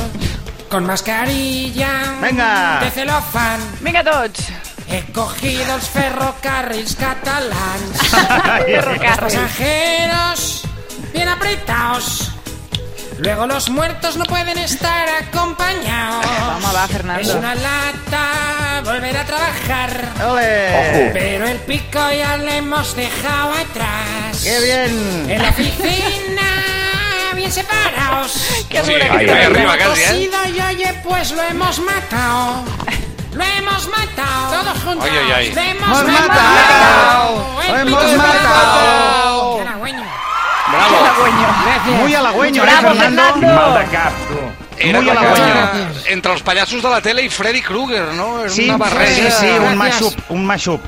Con 0.69 0.85
mascarilla 0.85 2.15
Venga. 2.21 2.79
de 2.81 2.91
celofán. 2.91 3.59
Vinga 3.81 4.01
tots. 4.05 4.39
He 4.89 5.03
cogido 5.11 5.65
los 5.67 5.89
ferrocarrils 5.89 6.95
catalans. 6.95 7.99
Ferrocarril. 8.65 9.19
Pasajeros 9.19 10.61
bien 11.11 11.27
apretados. 11.27 12.31
Luego 13.17 13.47
los 13.47 13.69
muertos 13.69 14.15
no 14.15 14.23
pueden 14.23 14.57
estar 14.57 15.09
acompañados. 15.09 16.25
Vamos, 16.25 16.73
va, 16.73 16.85
Es 16.85 16.91
Fernando. 16.91 17.37
una 17.37 17.55
lata 17.55 18.81
volver 18.85 19.17
a 19.17 19.25
trabajar. 19.25 20.13
¡Ole! 20.29 21.11
Pero 21.13 21.47
el 21.47 21.57
pico 21.59 21.99
ya 22.11 22.37
le 22.37 22.57
hemos 22.57 22.95
dejado 22.95 23.51
atrás. 23.53 24.41
¡Qué 24.43 24.59
bien! 24.61 25.29
En 25.29 25.41
la 25.41 25.49
oficina, 25.49 26.44
bien 27.45 27.51
separados. 27.51 28.65
Que 28.69 28.83
Sí, 28.83 28.93
dura 28.93 29.05
ahí, 29.05 29.09
que 29.09 29.15
ahí 29.17 29.25
te 29.25 29.43
arriba 29.45 29.77
casi, 29.77 30.01
¿eh? 30.01 30.29
Y 30.55 30.61
oye, 30.61 31.01
pues 31.03 31.31
lo 31.31 31.41
hemos 31.43 31.79
matado. 31.79 32.63
Lo 33.33 33.43
hemos 33.43 33.87
matado. 33.89 34.63
Todos 34.63 34.83
juntos. 34.83 35.09
Ay, 35.11 35.17
ay, 35.17 35.31
ay. 35.31 35.53
Lo 35.53 35.61
hemos 35.61 35.99
¡Hemos 36.01 36.19
matado. 36.19 37.55
¡Lo 37.67 37.77
hemos 37.77 38.17
matado! 38.17 39.57
Qué. 39.57 40.05
Bravo. 40.71 40.97
Gracias. 41.65 41.99
Muy 42.01 42.15
halagüeño, 42.15 42.63
¿eh, 42.63 42.65
Bravo, 42.65 42.95
Fernando? 42.95 43.23
Fernando. 43.39 43.79
Tu. 44.27 44.87
Era 44.87 45.01
Muy 45.01 45.09
halagüeño. 45.09 45.89
entre 46.07 46.33
els 46.33 46.41
pallassos 46.41 46.81
de 46.83 46.89
la 46.89 47.01
tele 47.01 47.21
i 47.23 47.29
Freddy 47.29 47.61
Krueger, 47.61 48.13
no? 48.13 48.41
Era 48.41 48.49
Sí, 48.49 48.65
una 48.69 48.73
sí, 48.75 48.79
barreja... 48.79 49.31
sí, 49.31 49.45
un 49.45 49.59
Gracias. 49.59 49.75
mashup, 49.77 50.15
un 50.29 50.45
mashup. 50.45 50.81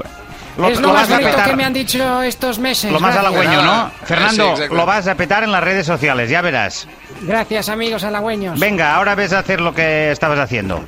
Lo, 0.58 0.68
es 0.70 0.80
lo 0.80 0.88
lo 0.88 0.94
más 0.94 1.04
vas 1.04 1.12
a 1.12 1.14
bonito 1.20 1.32
petar. 1.32 1.50
que 1.50 1.56
me 1.56 1.64
han 1.66 1.74
dicho 1.74 2.22
estos 2.24 2.58
meses. 2.60 2.92
Lo 2.92 3.00
más 3.00 3.14
Gracias. 3.14 3.36
halagüeño, 3.36 3.62
¿no? 3.64 3.92
Fernando, 4.04 4.56
sí, 4.58 4.64
lo 4.72 4.86
vas 4.86 5.08
a 5.08 5.16
petar 5.16 5.44
en 5.44 5.52
las 5.52 5.64
redes 5.64 5.86
sociales, 5.86 6.30
ya 6.30 6.42
verás. 6.42 6.88
Gracias, 7.22 7.70
amigos 7.70 8.04
halagüeños. 8.04 8.60
Venga, 8.60 8.96
ahora 8.96 9.14
ves 9.16 9.34
a 9.34 9.40
hacer 9.40 9.62
lo 9.62 9.74
que 9.74 10.12
estabas 10.12 10.40
haciendo. 10.40 10.84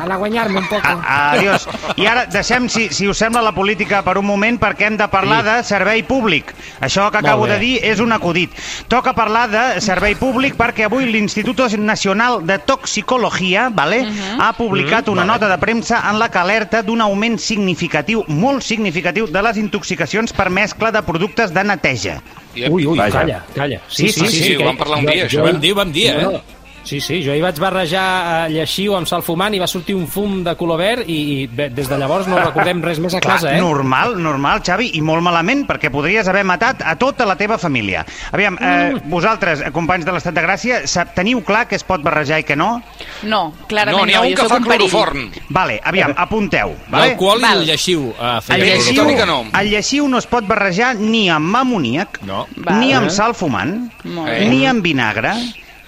Halagüeñarme 0.00 0.58
un 0.58 0.68
poco. 0.68 0.88
A, 0.88 1.32
adiós. 1.32 1.68
I 1.96 2.06
ara 2.06 2.26
deixem, 2.26 2.68
si, 2.68 2.88
si 2.94 3.08
us 3.08 3.18
sembla, 3.18 3.42
la 3.42 3.52
política 3.52 4.02
per 4.06 4.16
un 4.18 4.26
moment 4.26 4.58
perquè 4.60 4.88
hem 4.88 4.96
de 4.96 5.08
parlar 5.12 5.42
de 5.44 5.56
servei 5.64 6.02
públic. 6.02 6.54
Això 6.80 7.10
que 7.10 7.18
acabo 7.20 7.46
de 7.46 7.58
dir 7.60 7.78
és 7.84 8.00
un 8.00 8.12
acudit. 8.12 8.50
Toca 8.88 9.12
parlar 9.14 9.48
de 9.52 9.64
servei 9.84 10.14
públic 10.16 10.56
perquè 10.56 10.86
avui 10.88 11.06
l'Institut 11.10 11.60
Nacional 11.78 12.40
de 12.46 12.58
Toxicologia 12.58 13.68
vale, 13.68 14.06
ha 14.38 14.52
publicat 14.56 15.08
una 15.08 15.24
nota 15.24 15.48
de 15.48 15.58
premsa 15.58 16.00
en 16.10 16.18
la 16.18 16.30
que 16.30 16.38
alerta 16.38 16.82
d'un 16.82 17.00
augment 17.00 17.38
significatiu, 17.38 18.24
molt 18.28 18.62
significatiu, 18.62 19.26
de 19.26 19.42
les 19.42 19.56
intoxicacions 19.60 20.32
per 20.32 20.48
mescla 20.50 20.90
de 20.90 21.02
productes 21.02 21.52
de 21.52 21.64
neteja. 21.64 22.20
Ui, 22.56 22.86
ui, 22.86 22.96
Vaja. 22.98 23.20
calla, 23.20 23.44
calla. 23.54 23.80
Sí, 23.88 24.08
sí, 24.12 24.26
sí, 24.28 24.56
ho 24.56 24.64
vam 24.64 24.76
parlar 24.76 24.98
un 24.98 25.06
dia, 25.06 25.26
això, 25.26 25.42
Ho 25.42 25.46
eh? 25.48 25.52
vam 25.52 25.60
dir, 25.60 25.72
ho 25.72 25.76
vam 25.76 25.92
dir, 25.92 26.08
No, 26.14 26.20
eh? 26.20 26.32
no. 26.32 26.59
Sí, 26.82 26.98
sí, 27.00 27.18
jo 27.22 27.34
hi 27.36 27.42
vaig 27.44 27.58
barrejar 27.60 28.46
eh, 28.48 28.52
lleixiu 28.54 28.94
amb 28.96 29.06
sal 29.06 29.20
fumant 29.22 29.52
i 29.54 29.58
va 29.60 29.66
sortir 29.68 29.94
un 29.94 30.06
fum 30.10 30.38
de 30.42 30.54
color 30.58 30.78
verd 30.80 31.08
i, 31.12 31.18
i 31.42 31.46
bé, 31.46 31.68
des 31.70 31.88
de 31.90 31.98
llavors 32.00 32.26
no 32.26 32.38
recordem 32.40 32.80
res 32.82 32.98
més 32.98 33.14
a 33.14 33.20
Clar, 33.20 33.36
casa, 33.36 33.52
eh? 33.54 33.60
normal, 33.60 34.16
normal, 34.18 34.62
Xavi, 34.64 34.90
i 34.96 35.02
molt 35.04 35.22
malament, 35.22 35.66
perquè 35.68 35.90
podries 35.92 36.26
haver 36.32 36.42
matat 36.48 36.80
a 36.82 36.96
tota 36.98 37.26
la 37.28 37.36
teva 37.36 37.58
família. 37.58 38.04
Aviam, 38.32 38.56
eh, 38.60 38.78
Mm. 38.90 39.10
vosaltres, 39.12 39.60
eh, 39.60 39.70
companys 39.70 40.06
de 40.08 40.12
l'Estat 40.12 40.34
de 40.34 40.42
Gràcia, 40.42 40.80
sap, 40.88 41.12
teniu 41.14 41.42
clar 41.44 41.66
què 41.68 41.76
es 41.76 41.84
pot 41.84 42.00
barrejar 42.02 42.40
i 42.40 42.44
què 42.48 42.56
no? 42.56 42.82
No, 43.28 43.52
clarament 43.68 44.00
No, 44.00 44.06
n'hi 44.06 44.14
ha 44.14 44.22
no. 44.22 44.26
un 44.28 44.34
que 44.34 44.48
fa 44.48 44.58
cloroform. 44.60 45.30
Vale, 45.50 45.80
aviam, 45.84 46.14
apunteu. 46.16 46.74
Vale? 46.88 47.10
L'alcohol 47.12 47.40
i 47.44 47.50
el 47.52 47.64
lleixiu 47.66 48.08
uh, 48.08 48.40
El 48.48 48.64
lleixiu, 48.64 49.04
no. 49.26 49.44
el 49.60 49.68
lleixiu 49.70 50.08
no 50.08 50.18
es 50.18 50.26
pot 50.26 50.46
barrejar 50.48 50.94
ni 50.96 51.28
amb 51.30 51.54
amoníac, 51.56 52.22
No. 52.24 52.46
Ni 52.80 52.92
amb 52.94 53.10
sal 53.10 53.34
fumant, 53.34 53.90
bé. 54.02 54.46
ni 54.48 54.64
amb 54.66 54.82
vinagre, 54.82 55.34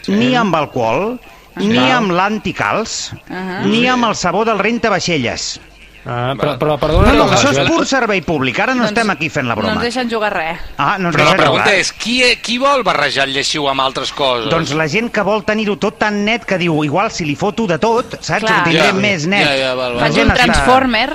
ni 0.09 0.35
amb 0.37 0.55
alcohol, 0.57 1.19
ni 1.57 1.79
amb 1.79 2.11
l'anticals, 2.11 3.13
Ahà. 3.29 3.61
ni 3.67 3.87
amb 3.89 4.05
el 4.09 4.15
sabó 4.17 4.45
del 4.45 4.59
rentavaixelles. 4.59 5.61
Ah, 6.05 6.33
però, 6.35 6.57
però 6.59 6.75
perdona... 6.83 7.13
No, 7.13 7.27
no, 7.29 7.31
això 7.31 7.53
és 7.53 7.61
pur 7.71 7.85
servei 7.87 8.23
públic. 8.27 8.57
Ara 8.59 8.75
no 8.75 8.83
estem 8.89 9.09
aquí 9.13 9.29
fent 9.31 9.47
la 9.47 9.55
No 9.55 9.61
broma. 9.61 9.75
ens 9.77 9.83
deixen 9.87 10.09
jugar 10.11 10.33
res. 10.35 10.59
Ah, 10.77 10.97
no 10.99 11.13
ens 11.13 11.17
Però 11.17 11.29
la 11.29 11.37
pregunta 11.37 11.69
jugar. 11.69 11.79
és, 11.79 11.93
qui, 11.93 12.17
qui 12.43 12.57
vol 12.59 12.83
barrejar 12.83 13.29
el 13.29 13.35
lleixiu 13.37 13.69
amb 13.71 13.85
altres 13.85 14.11
coses? 14.11 14.49
Doncs 14.51 14.73
la 14.75 14.89
gent 14.91 15.13
que 15.15 15.23
vol 15.23 15.45
tenir-ho 15.47 15.77
tot 15.79 16.01
tan 16.01 16.25
net 16.25 16.43
que 16.45 16.59
diu, 16.59 16.83
igual 16.83 17.13
si 17.15 17.25
li 17.25 17.37
foto 17.39 17.69
de 17.71 17.79
tot, 17.79 18.17
saps? 18.19 18.43
Clar. 18.43 18.63
Ho 18.63 18.65
tindré 18.65 18.89
Ja. 18.89 18.93
més 18.99 19.29
net. 19.31 19.47
Ja, 19.47 19.55
ja, 19.55 19.75
val, 19.79 19.93
val. 19.95 20.01
La 20.01 20.09
Faig 20.09 20.19
un 20.25 20.33
està- 20.33 20.43
transformer. 20.43 21.09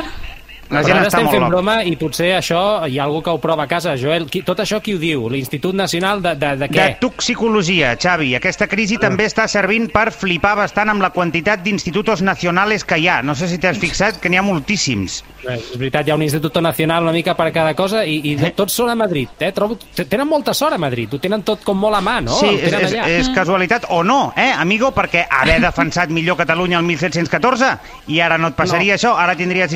La 0.70 0.82
gent 0.84 0.98
està 1.00 1.08
estem 1.08 1.24
molt 1.26 1.36
fent 1.36 1.44
loca. 1.46 1.54
broma 1.56 1.76
i 1.88 1.96
potser 2.00 2.32
això 2.38 2.62
hi 2.88 2.98
ha 3.00 3.06
algú 3.06 3.22
que 3.24 3.32
ho 3.32 3.40
prova 3.44 3.64
a 3.64 3.68
casa. 3.72 3.96
Joel, 4.00 4.28
qui, 4.32 4.42
tot 4.48 4.60
això 4.60 4.82
qui 4.84 4.96
ho 4.96 5.00
diu? 5.02 5.28
L'Institut 5.32 5.76
Nacional 5.76 6.22
de, 6.22 6.36
de, 6.36 6.54
de 6.64 6.70
què? 6.72 6.82
De 6.82 6.98
toxicologia, 7.02 7.96
Xavi. 7.96 8.34
Aquesta 8.36 8.68
crisi 8.68 8.98
també 9.02 9.28
està 9.30 9.48
servint 9.48 9.90
per 9.94 10.10
flipar 10.12 10.56
bastant 10.60 10.92
amb 10.92 11.04
la 11.04 11.12
quantitat 11.16 11.64
d'institutos 11.64 12.22
nacionales 12.22 12.84
que 12.88 13.00
hi 13.00 13.08
ha. 13.08 13.22
No 13.24 13.36
sé 13.36 13.48
si 13.48 13.60
t'has 13.64 13.80
fixat 13.80 14.20
que 14.22 14.30
n'hi 14.30 14.40
ha 14.42 14.46
moltíssims. 14.46 15.24
Eh, 15.48 15.56
És 15.58 15.78
veritat, 15.78 16.08
hi 16.08 16.12
ha 16.12 16.16
un 16.18 16.24
Institut 16.26 16.58
Nacional 16.62 17.04
una 17.04 17.14
mica 17.16 17.36
per 17.38 17.52
cada 17.54 17.74
cosa 17.78 18.04
i, 18.04 18.20
i 18.34 18.52
tots 18.56 18.74
són 18.74 18.90
a 18.92 18.96
Madrid. 18.96 19.30
Eh? 19.40 19.52
Trobo, 19.56 19.78
tenen 19.98 20.28
molta 20.28 20.54
sort 20.58 20.76
a 20.76 20.82
Madrid, 20.82 21.14
ho 21.14 21.20
tenen 21.24 21.44
tot 21.48 21.64
com 21.64 21.78
molt 21.80 21.96
a 21.96 22.02
mà, 22.04 22.18
no? 22.26 22.36
sí, 22.36 22.50
és, 22.58 22.74
és, 22.74 22.94
allà. 22.94 23.06
és 23.20 23.30
casualitat 23.36 23.88
o 23.94 24.02
no, 24.04 24.34
eh, 24.36 24.52
amigo? 24.52 24.92
Perquè 24.96 25.26
haver 25.30 25.60
defensat 25.64 26.12
millor 26.14 26.38
Catalunya 26.38 26.80
el 26.82 26.86
1714 26.90 27.72
i 28.14 28.20
ara 28.24 28.38
no 28.42 28.52
et 28.52 28.58
passaria 28.58 28.98
això, 28.98 29.14
ara 29.18 29.36
tindries 29.38 29.72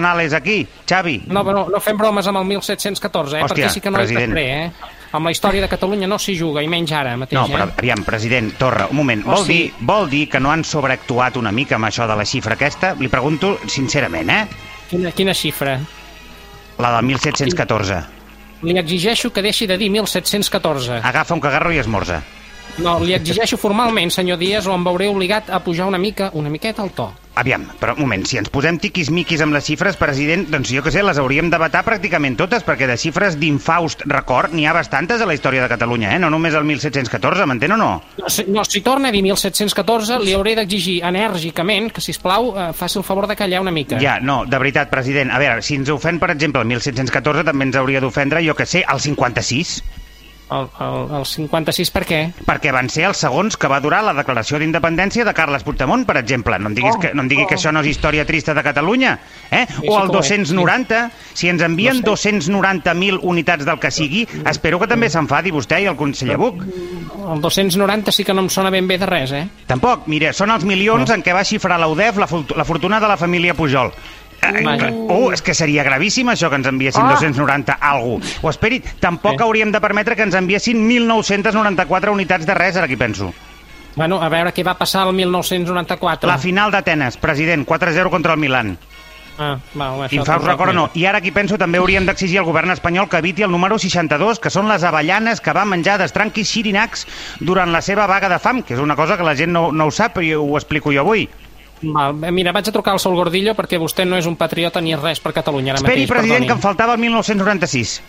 institutos 0.00 0.30
nacionales 0.30 0.32
aquí, 0.32 0.66
Xavi. 0.88 1.22
No, 1.28 1.44
però 1.44 1.68
no 1.70 1.80
fem 1.80 1.96
bromes 1.98 2.26
amb 2.26 2.38
el 2.38 2.44
1714, 2.44 3.36
eh? 3.38 3.42
Hòstia, 3.44 3.66
perquè 3.66 3.68
sí 3.70 3.80
que 3.80 3.90
no 3.90 3.98
president. 3.98 4.32
bé, 4.34 4.64
eh? 4.64 4.72
Amb 5.12 5.26
la 5.26 5.32
història 5.32 5.60
de 5.62 5.68
Catalunya 5.68 6.06
no 6.06 6.18
s'hi 6.18 6.36
juga, 6.38 6.62
i 6.62 6.68
menys 6.68 6.92
ara 6.92 7.16
mateix, 7.16 7.34
No, 7.40 7.46
però 7.48 7.66
eh? 7.68 7.74
aviam, 7.78 8.04
president 8.04 8.52
Torra, 8.56 8.86
un 8.90 8.96
moment. 8.96 9.22
Oh, 9.26 9.34
Vol, 9.34 9.44
sí. 9.46 9.52
dir, 9.52 9.72
vol 9.80 10.08
dir 10.08 10.28
que 10.28 10.40
no 10.40 10.50
han 10.50 10.62
sobreactuat 10.64 11.36
una 11.36 11.50
mica 11.52 11.74
amb 11.76 11.86
això 11.86 12.06
de 12.06 12.16
la 12.16 12.24
xifra 12.24 12.54
aquesta? 12.54 12.94
Li 12.98 13.08
pregunto 13.08 13.58
sincerament, 13.66 14.30
eh? 14.30 14.46
Quina, 14.88 15.10
quina 15.12 15.34
xifra? 15.34 15.78
La 16.78 16.92
del 16.96 17.04
1714. 17.06 18.02
Li 18.62 18.76
exigeixo 18.78 19.32
que 19.32 19.42
deixi 19.42 19.66
de 19.66 19.76
dir 19.78 19.90
1714. 19.90 21.00
Agafa 21.02 21.34
un 21.34 21.40
cagarro 21.40 21.72
i 21.72 21.78
esmorza. 21.78 22.22
No, 22.78 22.98
li 23.02 23.14
exigeixo 23.14 23.56
formalment, 23.58 24.10
senyor 24.10 24.38
Díaz, 24.38 24.66
o 24.66 24.74
em 24.74 24.84
veuré 24.84 25.08
obligat 25.08 25.50
a 25.50 25.58
pujar 25.60 25.86
una 25.86 25.98
mica, 25.98 26.30
una 26.34 26.48
miqueta 26.50 26.82
el 26.84 26.90
to. 26.92 27.10
Aviam, 27.38 27.62
però 27.78 27.94
un 27.94 28.02
moment, 28.02 28.24
si 28.26 28.40
ens 28.40 28.50
posem 28.50 28.76
tiquis-miquis 28.82 29.40
amb 29.44 29.54
les 29.54 29.64
xifres, 29.64 29.96
president, 29.96 30.42
doncs 30.50 30.72
jo 30.74 30.82
que 30.82 30.90
sé, 30.90 31.02
les 31.06 31.18
hauríem 31.20 31.48
de 31.52 31.60
vetar 31.62 31.84
pràcticament 31.86 32.34
totes, 32.36 32.64
perquè 32.66 32.88
de 32.90 32.96
xifres 32.98 33.36
d'infaust 33.38 34.02
record 34.10 34.52
n'hi 34.52 34.66
ha 34.66 34.74
bastantes 34.74 35.22
a 35.22 35.28
la 35.30 35.36
història 35.36 35.62
de 35.62 35.70
Catalunya, 35.70 36.10
eh? 36.16 36.18
No 36.18 36.28
només 36.34 36.56
el 36.58 36.66
1714, 36.66 37.46
m'entén 37.46 37.76
o 37.76 37.78
no? 37.78 37.90
No, 38.18 38.28
si, 38.28 38.44
no, 38.50 38.64
si 38.66 38.82
torna 38.82 39.08
a 39.08 39.14
dir 39.14 39.22
1714, 39.22 40.18
li 40.24 40.34
hauré 40.34 40.56
d'exigir 40.58 40.98
enèrgicament 41.06 41.92
que, 41.94 42.02
si 42.02 42.16
plau 42.18 42.50
eh, 42.50 42.68
faci 42.76 42.98
el 42.98 43.06
favor 43.06 43.30
de 43.30 43.38
callar 43.38 43.62
una 43.62 43.72
mica. 43.72 44.02
Ja, 44.02 44.18
no, 44.20 44.42
de 44.44 44.58
veritat, 44.58 44.90
president. 44.90 45.30
A 45.30 45.38
veure, 45.40 45.62
si 45.62 45.78
ens 45.78 45.88
ofèn, 45.94 46.18
per 46.18 46.32
exemple, 46.34 46.66
el 46.66 46.68
1714, 46.74 47.46
també 47.46 47.70
ens 47.70 47.78
hauria 47.78 48.02
d'ofendre, 48.02 48.42
jo 48.44 48.58
que 48.58 48.66
sé, 48.66 48.82
el 48.90 49.00
56, 49.00 49.78
El, 50.50 50.66
el, 50.82 51.04
el 51.20 51.26
56 51.30 51.90
per 51.94 52.02
què? 52.08 52.20
perquè 52.46 52.72
van 52.74 52.88
ser 52.90 53.04
els 53.06 53.20
segons 53.22 53.56
que 53.56 53.68
va 53.70 53.78
durar 53.80 54.00
la 54.02 54.14
declaració 54.16 54.58
d'independència 54.58 55.24
de 55.24 55.34
Carles 55.36 55.62
Puigdemont, 55.62 56.02
per 56.08 56.16
exemple. 56.18 56.58
No 56.58 56.72
em 56.72 56.74
diguis 56.74 56.96
que, 57.00 57.12
no 57.14 57.22
em 57.22 57.28
digui 57.30 57.46
que 57.46 57.54
això 57.54 57.70
no 57.72 57.84
és 57.84 57.90
història 57.92 58.26
trista 58.26 58.54
de 58.56 58.64
Catalunya. 58.66 59.12
Eh? 59.50 59.66
Sí, 59.68 59.86
O 59.86 59.98
el 60.00 60.08
sí 60.08 60.10
que 60.10 60.16
ho 60.16 60.20
és, 60.20 60.30
290. 60.50 61.00
Si 61.38 61.48
ens 61.48 61.62
envien 61.62 62.02
290.000 62.02 63.20
unitats 63.22 63.64
del 63.64 63.78
que 63.78 63.90
sigui, 63.94 64.26
espero 64.50 64.80
que 64.80 64.88
també 64.90 65.10
s'enfadi 65.10 65.52
vostè 65.54 65.82
i 65.84 65.88
el 65.90 65.96
conseller 65.96 66.38
Buch. 66.40 66.62
El 67.30 67.40
290 67.40 68.12
sí 68.12 68.24
que 68.24 68.34
no 68.34 68.42
em 68.42 68.50
sona 68.50 68.70
ben 68.74 68.88
bé 68.88 68.98
de 68.98 69.06
res, 69.06 69.32
eh? 69.32 69.46
Tampoc, 69.70 70.08
mira, 70.10 70.32
són 70.36 70.50
els 70.50 70.66
milions 70.66 71.10
en 71.14 71.22
què 71.22 71.34
va 71.36 71.44
xifrar 71.46 71.78
l'UDEF 71.80 72.18
la, 72.18 72.28
la 72.56 72.66
fortuna 72.66 73.00
de 73.00 73.08
la 73.10 73.18
família 73.20 73.54
Pujol. 73.54 73.92
Oh, 75.08 75.32
és 75.32 75.42
que 75.42 75.54
seria 75.54 75.82
gravíssim 75.84 76.28
això 76.32 76.48
que 76.48 76.56
ens 76.56 76.66
enviessin 76.66 77.02
Ah. 77.04 77.10
290 77.12 77.78
a 77.80 77.90
algú. 77.90 78.20
O 78.42 78.50
esperi, 78.50 78.80
tampoc 79.00 79.38
Sí. 79.38 79.42
hauríem 79.44 79.72
de 79.72 79.80
permetre 79.80 80.16
que 80.16 80.22
ens 80.22 80.34
enviessin 80.34 80.86
1.994 80.86 82.12
unitats 82.12 82.46
de 82.46 82.54
res, 82.54 82.76
ara 82.76 82.86
aquí 82.86 82.96
penso. 82.96 83.32
Bueno, 83.96 84.22
a 84.22 84.28
veure 84.28 84.54
què 84.54 84.64
va 84.64 84.78
passar 84.78 85.06
el 85.08 85.12
1994. 85.14 86.28
La 86.28 86.38
final 86.38 86.70
d'Atenes, 86.70 87.16
president, 87.16 87.66
4-0 87.66 88.08
contra 88.10 88.34
el 88.34 88.38
Milan. 88.38 88.78
Ah, 89.38 89.56
va, 89.74 90.06
això 90.06 90.38
record 90.44 90.74
no. 90.74 90.90
I 90.94 91.06
ara 91.06 91.18
aquí 91.18 91.30
penso 91.32 91.56
també 91.56 91.78
hauríem 91.78 92.04
d'exigir 92.04 92.38
al 92.38 92.44
govern 92.44 92.70
espanyol 92.70 93.08
que 93.08 93.16
eviti 93.18 93.42
el 93.42 93.50
número 93.50 93.78
62, 93.78 94.38
que 94.38 94.50
són 94.50 94.68
les 94.68 94.84
avellanes 94.84 95.40
que 95.40 95.52
va 95.56 95.64
menjar 95.64 95.96
d'estranquis 95.98 96.46
xirinacs 96.50 97.06
durant 97.40 97.72
la 97.72 97.80
seva 97.80 98.06
vaga 98.06 98.28
de 98.28 98.38
fam, 98.38 98.62
que 98.62 98.74
és 98.74 98.80
una 98.80 98.96
cosa 98.96 99.16
que 99.16 99.22
la 99.24 99.34
gent 99.34 99.50
no, 99.50 99.72
no 99.72 99.86
ho 99.86 99.90
sap 99.90 100.18
i 100.20 100.34
ho 100.34 100.56
explico 100.58 100.92
jo 100.92 101.00
avui. 101.00 101.28
Val, 101.82 102.14
mira, 102.32 102.52
vaig 102.52 102.68
a 102.68 102.72
trucar 102.72 102.92
al 102.92 103.00
Sol 103.00 103.14
Gordillo 103.16 103.54
perquè 103.56 103.78
vostè 103.80 104.04
no 104.04 104.18
és 104.20 104.26
un 104.28 104.36
patriota 104.36 104.80
ni 104.84 104.94
res 104.96 105.20
per 105.20 105.32
Catalunya 105.32 105.72
ara 105.72 105.80
Esperi, 105.80 106.02
mateix, 106.02 106.10
president, 106.10 106.32
perdoni. 106.34 106.46
que 106.50 106.56
em 106.58 106.60
faltava 106.60 106.92
el 106.94 107.00
1996. 107.00 108.00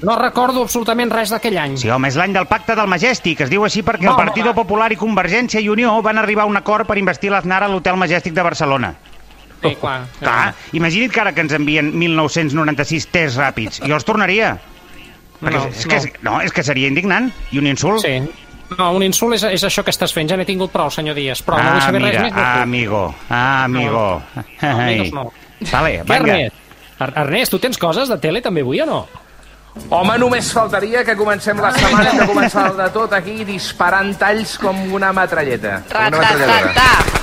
No 0.00 0.14
recordo 0.16 0.62
absolutament 0.62 1.10
res 1.10 1.32
d'aquell 1.34 1.58
any. 1.58 1.76
Sí, 1.76 1.90
home, 1.90 2.08
és 2.08 2.16
l'any 2.16 2.32
del 2.32 2.46
pacte 2.46 2.76
del 2.78 2.86
Majestic. 2.86 3.40
Es 3.42 3.50
diu 3.50 3.64
així 3.66 3.82
perquè 3.82 4.06
No, 4.06 4.12
el 4.14 4.16
Partit 4.16 4.46
va. 4.46 4.54
Popular 4.54 4.92
i 4.94 4.96
Convergència 4.96 5.60
i 5.60 5.68
Unió 5.68 5.96
van 6.06 6.18
arribar 6.22 6.44
a 6.44 6.46
un 6.46 6.56
acord 6.56 6.86
per 6.86 6.96
investir 6.98 7.32
l'Aznar 7.34 7.64
a 7.64 7.68
l'Hotel 7.68 7.96
Majestic 7.98 8.32
de 8.32 8.42
Barcelona. 8.46 8.94
Sí, 9.60 9.74
clar. 9.74 10.04
Clar, 10.20 10.54
imagina't 10.72 11.10
que 11.12 11.20
ara 11.20 11.32
que 11.34 11.42
ens 11.42 11.52
envien 11.52 11.90
1996 11.98 13.08
tests 13.10 13.36
ràpids. 13.42 13.80
Jo 13.82 13.96
els 13.98 14.04
tornaria. 14.06 14.52
Perquè 15.42 15.58
No, 15.58 15.66
és, 15.68 15.84
que, 15.86 16.12
no, 16.22 16.40
és 16.42 16.52
que 16.54 16.62
seria 16.62 16.86
indignant 16.88 17.32
i 17.50 17.58
un 17.58 17.66
insult. 17.66 18.00
Sí. 18.06 18.20
No, 18.76 18.90
un 18.92 19.02
insult 19.06 19.38
és, 19.38 19.44
és 19.56 19.64
això 19.64 19.84
que 19.84 19.92
estàs 19.94 20.12
fent. 20.12 20.28
Ja 20.28 20.36
n'he 20.36 20.44
tingut 20.48 20.72
prou, 20.74 20.90
senyor 20.92 21.16
Díaz. 21.16 21.40
Prou, 21.46 21.56
no 21.56 21.70
vull 21.70 21.80
ah, 21.80 21.86
saber 21.86 22.02
mira, 22.02 22.10
res 22.12 22.26
més 22.26 22.34
de 22.34 22.42
ah, 22.42 22.54
tu. 22.54 22.62
amigo, 22.66 23.02
ah, 23.30 23.64
amigo. 23.64 24.02
No, 24.34 24.42
Ai. 24.60 24.72
amigos 24.74 25.12
no. 25.16 25.24
Vale, 25.72 25.94
vinga. 26.02 26.18
Ernest? 26.18 26.56
Er- 26.98 27.14
Ernest, 27.24 27.54
tu 27.54 27.62
tens 27.62 27.78
coses 27.80 28.10
de 28.12 28.18
tele 28.20 28.42
també 28.44 28.66
avui 28.66 28.82
o 28.84 28.86
no? 28.86 29.00
Home, 29.94 30.16
només 30.18 30.50
faltaria 30.52 31.04
que 31.06 31.14
comencem 31.16 31.60
la 31.62 31.70
setmana 31.76 32.26
començar 32.26 32.66
el 32.72 32.76
de 32.80 32.88
tot 32.96 33.14
aquí 33.14 33.44
disparant 33.46 34.10
talls 34.18 34.56
com 34.58 34.80
una 34.98 35.12
metralleta. 35.14 35.78
Ratatata. 35.94 37.17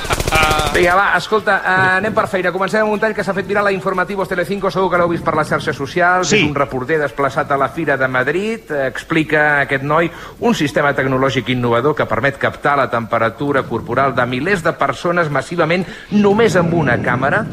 Vinga, 0.76 0.96
va, 0.96 1.06
escolta, 1.16 1.56
uh, 1.64 1.84
anem 2.02 2.14
per 2.16 2.26
feina. 2.28 2.52
Comencem 2.52 2.84
amb 2.84 2.92
un 2.96 3.00
tall 3.00 3.14
que 3.16 3.24
s'ha 3.24 3.34
fet 3.36 3.48
viral 3.48 3.70
a 3.70 3.72
Informativos 3.72 4.28
Telecinco, 4.28 4.72
segur 4.72 4.90
que 4.92 5.00
l'heu 5.00 5.12
vist 5.12 5.24
per 5.24 5.36
les 5.38 5.48
xarxes 5.52 5.78
socials. 5.80 6.30
Sí. 6.32 6.42
És 6.42 6.50
un 6.50 6.56
reporter 6.56 7.00
desplaçat 7.00 7.52
a 7.52 7.58
la 7.60 7.70
Fira 7.76 7.96
de 7.98 8.10
Madrid. 8.12 8.72
Eh, 8.72 8.86
Explica 8.90 9.46
aquest 9.62 9.84
noi 9.88 10.10
un 10.40 10.56
sistema 10.56 10.94
tecnològic 10.96 11.54
innovador 11.56 11.96
que 11.96 12.08
permet 12.10 12.40
captar 12.42 12.76
la 12.80 12.90
temperatura 12.92 13.64
corporal 13.64 14.16
de 14.16 14.26
milers 14.28 14.64
de 14.64 14.74
persones 14.76 15.32
massivament 15.32 15.86
només 16.12 16.56
amb 16.60 16.74
una 16.74 17.00
càmera. 17.04 17.46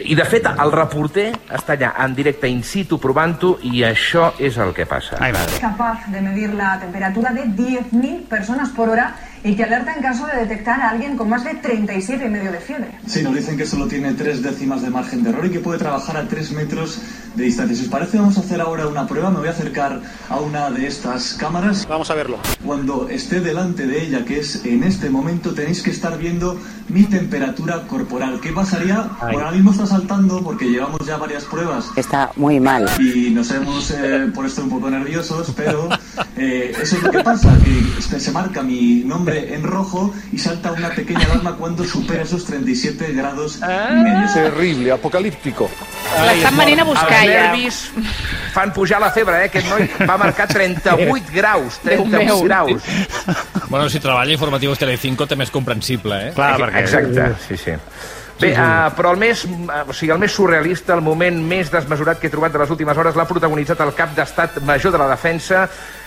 I, 0.00 0.14
de 0.16 0.24
fet, 0.24 0.46
el 0.48 0.70
reporter 0.72 1.26
està 1.52 1.74
allà 1.76 1.90
en 2.06 2.14
directe 2.16 2.48
in 2.48 2.62
situ 2.64 2.96
provant-ho 2.98 3.58
i 3.68 3.82
això 3.84 4.30
és 4.40 4.56
el 4.56 4.72
que 4.72 4.86
passa. 4.88 5.18
Ai, 5.20 5.34
madre. 5.36 5.58
capaz 5.60 6.06
de 6.08 6.22
medir 6.24 6.54
la 6.56 6.78
temperatura 6.80 7.34
de 7.36 7.44
10.000 7.44 8.24
personas 8.26 8.70
por 8.70 8.88
hora 8.88 9.10
y 9.42 9.54
que 9.54 9.64
alerta 9.64 9.94
en 9.94 10.02
caso 10.02 10.26
de 10.26 10.36
detectar 10.40 10.80
a 10.80 10.90
alguien 10.90 11.16
con 11.16 11.28
más 11.28 11.44
de 11.44 11.54
37 11.54 12.26
y 12.26 12.28
medio 12.28 12.52
de 12.52 12.58
fiebre. 12.60 12.88
Sí, 13.06 13.22
nos 13.22 13.34
dicen 13.34 13.56
que 13.56 13.64
solo 13.66 13.86
tiene 13.86 14.12
tres 14.14 14.42
décimas 14.42 14.82
de 14.82 14.90
margen 14.90 15.22
de 15.22 15.30
error 15.30 15.46
y 15.46 15.50
que 15.50 15.60
puede 15.60 15.78
trabajar 15.78 16.16
a 16.16 16.28
tres 16.28 16.52
metros 16.52 17.00
de 17.34 17.44
distancia. 17.44 17.74
Si 17.76 17.82
os 17.84 17.88
parece, 17.88 18.18
vamos 18.18 18.36
a 18.36 18.40
hacer 18.40 18.60
ahora 18.60 18.86
una 18.86 19.06
prueba. 19.06 19.30
Me 19.30 19.38
voy 19.38 19.48
a 19.48 19.52
acercar 19.52 20.00
a 20.28 20.36
una 20.40 20.70
de 20.70 20.86
estas 20.86 21.34
cámaras. 21.34 21.86
Vamos 21.88 22.10
a 22.10 22.14
verlo. 22.14 22.38
Cuando 22.64 23.08
esté 23.08 23.40
delante 23.40 23.86
de 23.86 24.02
ella, 24.02 24.24
que 24.24 24.40
es 24.40 24.64
en 24.64 24.82
este 24.84 25.08
momento, 25.08 25.54
tenéis 25.54 25.82
que 25.82 25.90
estar 25.90 26.18
viendo 26.18 26.60
mi 26.88 27.04
temperatura 27.04 27.86
corporal. 27.86 28.40
¿Qué 28.40 28.52
pasaría? 28.52 29.08
Ay. 29.20 29.36
Ahora 29.36 29.52
mismo 29.52 29.70
está 29.70 29.86
saltando 29.86 30.42
porque 30.42 30.66
llevamos 30.68 31.00
ya 31.06 31.16
varias 31.16 31.44
pruebas 31.44 31.86
Está 31.96 32.30
muy 32.36 32.58
mal. 32.60 32.88
y 32.98 33.30
nos 33.30 33.50
hemos 33.52 33.90
eh, 33.92 34.30
por 34.34 34.44
esto 34.44 34.62
un 34.62 34.70
poco 34.70 34.90
nerviosos, 34.90 35.52
pero 35.56 35.88
eh, 36.36 36.72
eso 36.82 36.96
es 36.96 37.02
lo 37.02 37.10
que 37.10 37.20
pasa, 37.20 37.56
que 38.10 38.20
se 38.20 38.32
marca 38.32 38.62
mi 38.62 39.04
nombre 39.04 39.29
en 39.32 39.62
rojo 39.62 40.12
y 40.32 40.38
salta 40.38 40.72
una 40.72 40.90
pequeña 40.90 41.24
alarma 41.26 41.56
cuando 41.56 41.84
supera 41.84 42.22
esos 42.22 42.44
37 42.44 43.12
grados 43.12 43.58
y 43.58 43.94
medio. 44.02 44.32
Terrible, 44.32 44.92
apocalíptico. 44.92 45.70
L'estan 46.26 46.56
venint 46.58 46.80
a 46.82 46.84
buscar 46.84 47.22
Els 47.22 47.32
ja. 47.32 47.42
nervis 47.46 47.80
fan 48.54 48.72
pujar 48.74 49.00
la 49.00 49.10
febre, 49.14 49.42
eh? 49.44 49.50
Aquest 49.50 49.68
noi 49.70 49.86
va 50.08 50.16
marcar 50.20 50.48
38 50.50 51.34
graus, 51.34 51.80
38 51.84 52.24
meu. 52.24 52.42
graus. 52.44 52.82
Bueno, 53.68 53.88
si 53.88 54.00
treballa 54.02 54.32
informatius 54.34 54.80
Telecinco 54.80 55.28
també 55.30 55.46
és 55.46 55.52
comprensible, 55.54 56.16
eh? 56.28 56.32
Clar, 56.34 56.56
perquè... 56.58 56.82
Exacte, 56.82 57.28
sí, 57.46 57.60
sí. 57.60 57.76
Bé, 58.40 58.54
uh, 58.56 58.88
però 58.96 59.12
el 59.12 59.20
més, 59.20 59.44
uh, 59.44 59.82
o 59.84 59.94
sigui, 59.94 60.14
el 60.14 60.20
més 60.22 60.32
surrealista, 60.32 60.94
el 60.96 61.04
moment 61.04 61.36
més 61.44 61.68
desmesurat 61.72 62.18
que 62.18 62.30
he 62.30 62.32
trobat 62.32 62.54
de 62.54 62.62
les 62.62 62.70
últimes 62.72 62.96
hores 62.96 63.18
l'ha 63.18 63.26
protagonitzat 63.28 63.82
el 63.84 63.92
cap 63.96 64.14
d'estat 64.16 64.62
major 64.64 64.94
de 64.94 65.00
la 65.02 65.10
defensa, 65.12 65.66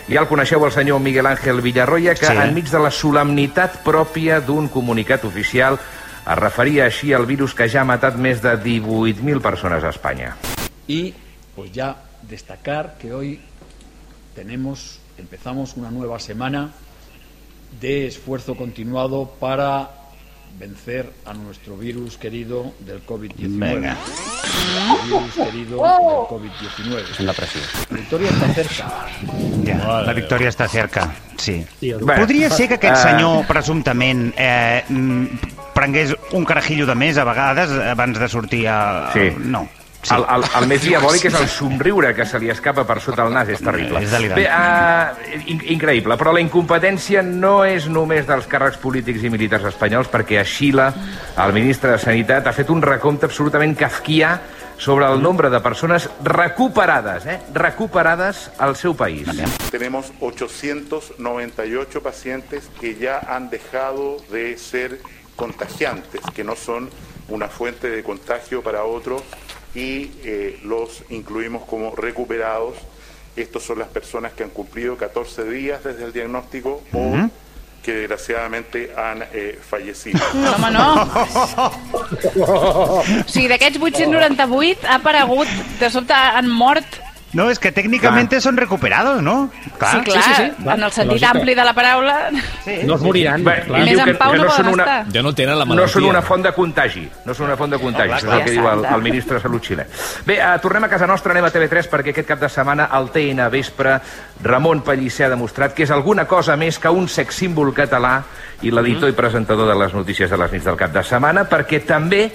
ja 0.09 0.21
el 0.21 0.27
coneixeu, 0.27 0.65
el 0.65 0.71
senyor 0.71 0.99
Miguel 0.99 1.25
Ángel 1.25 1.61
Villarroya, 1.61 2.15
que 2.15 2.25
Sí. 2.25 2.33
enmig 2.33 2.69
de 2.69 2.79
la 2.79 2.91
solemnitat 2.91 3.83
pròpia 3.83 4.39
d'un 4.41 4.67
comunicat 4.67 5.23
oficial 5.25 5.79
es 6.25 6.37
referia 6.37 6.85
així 6.85 7.13
al 7.13 7.25
virus 7.25 7.53
que 7.53 7.67
ja 7.69 7.81
ha 7.81 7.85
matat 7.85 8.15
més 8.15 8.41
de 8.41 8.55
18.000 8.57 9.41
persones 9.41 9.83
a 9.83 9.89
Espanya. 9.89 10.35
Y 10.87 11.13
pues 11.55 11.71
ya 11.71 11.95
destacar 12.21 12.97
que 12.97 13.13
hoy 13.13 13.39
tenemos, 14.35 14.99
empezamos 15.17 15.75
una 15.75 15.91
nueva 15.91 16.19
semana 16.19 16.71
de 17.79 18.07
esfuerzo 18.07 18.55
continuado 18.55 19.33
para 19.39 19.89
vencer 20.59 21.11
a 21.25 21.33
nuestro 21.33 21.77
virus 21.77 22.17
querido 22.17 22.73
del 22.79 23.05
COVID-19. 23.05 23.59
Venga. 23.59 23.97
Nuestro 24.87 25.19
virus 25.19 25.33
querido 25.33 25.77
del 25.77 26.27
COVID-19. 26.29 27.19
La 27.19 27.33
pressió. 27.33 27.61
La 27.89 27.97
victoria 27.97 28.29
está 28.29 28.53
cerca. 28.53 29.07
Ja, 29.65 30.01
la 30.01 30.13
victòria 30.13 30.49
està 30.49 30.67
cerca, 30.67 31.07
sí. 31.37 31.59
Bé, 31.81 32.17
Podria 32.19 32.49
ser 32.53 32.67
que 32.71 32.77
aquest 32.79 32.99
eh, 32.99 33.03
senyor, 33.11 33.45
presumptament, 33.49 34.27
eh, 34.37 34.83
mm, 34.89 35.53
prengués 35.73 36.15
un 36.31 36.45
carajillo 36.45 36.85
de 36.89 36.95
més 36.95 37.17
a 37.17 37.25
vegades 37.27 37.71
abans 37.93 38.19
de 38.19 38.29
sortir 38.29 38.67
a... 38.67 39.09
Sí. 39.15 39.31
No. 39.39 39.65
Sí. 40.03 40.13
El, 40.13 40.25
el, 40.35 40.43
el 40.59 40.65
més 40.67 40.81
diabòlic 40.83 41.29
és 41.29 41.35
el 41.39 41.45
somriure 41.47 42.09
que 42.15 42.25
se 42.27 42.39
li 42.41 42.49
escapa 42.51 42.83
per 42.87 42.99
sota 43.03 43.23
el 43.23 43.31
nas, 43.31 43.47
és 43.53 43.61
terrible. 43.63 44.01
És 44.03 44.11
delirant. 44.11 44.35
Bé, 44.35 44.47
uh, 44.51 45.37
in 45.47 45.63
increïble, 45.77 46.17
però 46.19 46.33
la 46.35 46.41
incompetència 46.43 47.23
no 47.23 47.61
és 47.63 47.87
només 47.87 48.27
dels 48.27 48.49
càrrecs 48.51 48.81
polítics 48.83 49.23
i 49.23 49.31
militars 49.31 49.69
espanyols, 49.71 50.11
perquè 50.11 50.41
a 50.41 50.43
Xile 50.47 50.89
el 51.39 51.55
ministre 51.55 51.95
de 51.95 52.01
Sanitat 52.03 52.51
ha 52.51 52.55
fet 52.55 52.73
un 52.73 52.83
recompte 52.83 53.31
absolutament 53.31 53.77
kafkià 53.79 54.35
sobre 54.77 55.07
el 55.07 55.21
nombre 55.21 55.49
de 55.49 55.61
persones 55.61 56.09
recuperades, 56.23 57.25
eh? 57.25 57.39
recuperades 57.53 58.49
al 58.57 58.75
seu 58.75 58.95
país. 58.95 59.29
Tenemos 59.71 60.11
898 60.19 62.03
pacientes 62.03 62.69
que 62.81 62.95
ya 62.95 63.19
han 63.19 63.49
dejado 63.49 64.17
de 64.31 64.57
ser 64.57 64.99
contagiantes, 65.37 66.21
que 66.35 66.43
no 66.43 66.57
son 66.57 66.89
una 67.29 67.47
fuente 67.47 67.89
de 67.89 68.03
contagio 68.03 68.61
para 68.61 68.83
otros 68.83 69.23
y 69.75 70.11
eh, 70.23 70.59
los 70.63 71.03
incluimos 71.09 71.63
como 71.65 71.95
recuperados. 71.95 72.75
Estos 73.35 73.63
son 73.63 73.79
las 73.79 73.87
personas 73.87 74.33
que 74.33 74.43
han 74.43 74.51
cumplido 74.51 74.95
14 74.95 75.45
días 75.45 75.83
desde 75.83 76.05
el 76.05 76.13
diagnóstico 76.13 76.83
o 76.93 77.29
que 77.83 77.93
desgraciadamente 77.93 78.93
han 78.95 79.23
eh, 79.33 79.59
fallecido. 79.61 80.19
No, 80.33 80.51
home, 80.55 80.71
no. 80.71 81.71
O 83.03 83.03
sigui, 83.27 83.49
d'aquests 83.51 83.81
898 83.81 84.87
ha 84.87 84.95
aparegut, 85.01 85.49
de 85.79 85.89
sobte 85.91 86.13
han 86.13 86.47
mort... 86.49 87.01
No, 87.33 87.47
és 87.49 87.57
que 87.59 87.71
tècnicament 87.73 88.29
són 88.43 88.57
recuperados, 88.57 89.21
no? 89.25 89.49
Clar. 89.79 89.91
sí, 89.91 90.01
clar, 90.05 90.23
sí, 90.23 90.33
sí, 90.37 90.63
clar. 90.63 90.77
en 90.77 90.83
el 90.83 90.91
sentit 90.91 91.15
Lògica. 91.21 91.31
ampli 91.31 91.55
de 91.55 91.63
la 91.65 91.73
paraula. 91.73 92.15
No 92.85 92.95
es 92.95 93.01
moriran. 93.01 93.43
Bé, 93.43 93.55
clar. 93.65 93.81
i 93.81 93.89
Més 93.89 93.99
en 93.99 94.05
que, 94.05 94.13
pau 94.19 94.31
que 94.31 94.37
no 94.37 94.43
no 94.45 94.51
són 94.51 94.69
una, 94.73 94.83
estar. 94.83 95.13
Ja 95.15 95.23
no 95.25 95.33
tenen 95.33 95.57
la 95.57 95.65
no 95.65 95.73
malaltia. 95.73 95.93
són 95.93 96.05
una 96.09 96.21
font 96.21 96.43
de 96.45 96.51
contagi. 96.53 97.09
No 97.25 97.33
són 97.33 97.47
una 97.47 97.57
font 97.57 97.73
de 97.73 97.79
contagi, 97.81 98.11
això 98.13 98.27
és 98.29 98.33
el 98.37 98.43
que 98.45 98.51
diu 98.51 98.69
el, 98.69 98.85
el 98.85 99.01
ministre 99.01 99.37
de 99.39 99.41
Salut 99.41 99.65
xilè. 99.65 99.87
Bé, 100.27 100.37
uh, 100.37 100.61
tornem 100.61 100.83
a 100.85 100.91
casa 100.93 101.07
nostra, 101.09 101.33
anem 101.33 101.49
a 101.49 101.51
TV3, 101.51 101.89
perquè 101.89 102.13
aquest 102.13 102.27
cap 102.27 102.39
de 102.39 102.49
setmana 102.49 102.85
al 102.91 103.09
TN 103.11 103.49
Vespre 103.49 103.99
Ramon 104.43 104.81
Pellicer 104.85 105.25
ha 105.27 105.33
demostrat 105.33 105.73
que 105.73 105.83
és 105.87 105.91
alguna 105.91 106.25
cosa 106.29 106.55
més 106.55 106.77
que 106.79 106.89
un 106.89 107.07
sex 107.09 107.35
símbol 107.41 107.73
català 107.73 108.21
i 108.61 108.71
l'editor 108.71 109.09
i 109.09 109.17
presentador 109.17 109.67
de 109.67 109.75
les 109.75 109.93
notícies 109.93 110.29
de 110.29 110.37
les 110.37 110.51
nits 110.51 110.65
del 110.65 110.77
cap 110.77 110.93
de 110.93 111.03
setmana, 111.03 111.47
perquè 111.49 111.81
també 111.85 112.27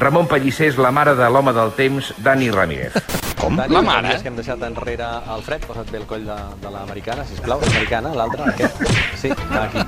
Ramon 0.00 0.26
Pellicer 0.26 0.70
és 0.72 0.78
la 0.80 0.90
mare 0.90 1.14
de 1.18 1.28
l'home 1.30 1.52
del 1.52 1.72
temps, 1.76 2.12
Dani 2.24 2.50
Ramírez. 2.50 2.94
Com? 3.38 3.58
La 3.58 3.82
mare? 3.82 4.14
que 4.22 4.30
hem 4.30 4.36
deixat 4.38 4.62
enrere 4.62 5.08
el 5.34 5.42
fred, 5.44 5.64
posa't 5.66 5.90
bé 5.90 5.98
el 6.00 6.06
coll 6.06 6.24
de, 6.26 6.36
de 6.62 6.70
l'americana, 6.72 7.24
sisplau. 7.28 7.60
L'americana, 7.60 8.14
l'altra, 8.16 8.48
aquest. 8.52 8.82
Sí, 9.20 9.30
aquí. 9.32 9.82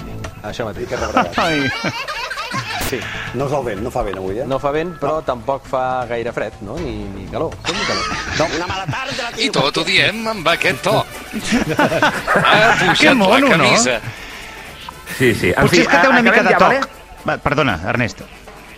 Això 0.44 0.66
mateix. 0.68 0.88
Que 0.90 1.40
Ai. 1.40 1.70
Sí, 2.84 2.98
no 3.34 3.46
és 3.48 3.54
el 3.56 3.64
vent, 3.64 3.80
no 3.82 3.90
fa 3.90 4.02
vent 4.06 4.18
avui, 4.20 4.38
eh? 4.42 4.46
No 4.46 4.58
fa 4.62 4.70
vent, 4.74 4.92
però 5.00 5.16
tampoc 5.24 5.64
fa 5.70 6.04
gaire 6.10 6.34
fred, 6.36 6.58
no? 6.66 6.76
Ni, 6.78 6.92
ni 7.14 7.24
calor. 7.32 7.54
Com 7.64 7.78
ni 7.78 7.86
calor? 7.88 8.10
No. 8.38 8.48
Una 8.58 8.68
mala 8.68 8.84
tarda, 8.90 9.30
I 9.40 9.48
tot 9.54 9.80
ho 9.80 9.84
diem 9.88 10.20
amb 10.34 10.50
aquest 10.52 10.84
to. 10.84 10.98
Ha 11.00 12.60
pujat 12.84 13.16
mono, 13.16 13.48
la 13.48 13.56
no? 13.56 13.72
Sí, 13.72 13.80
camisa. 13.80 13.98
sí. 15.16 15.52
En 15.54 15.62
Potser 15.64 15.78
fi, 15.78 15.82
és 15.82 15.88
que 15.88 15.98
té 16.02 16.08
una 16.12 16.22
mica 16.22 16.42
de 16.42 16.52
ja, 16.52 16.58
toc. 16.58 16.68
vale? 16.68 16.80
Va, 17.24 17.38
perdona, 17.40 17.78
Ernest. 17.88 18.20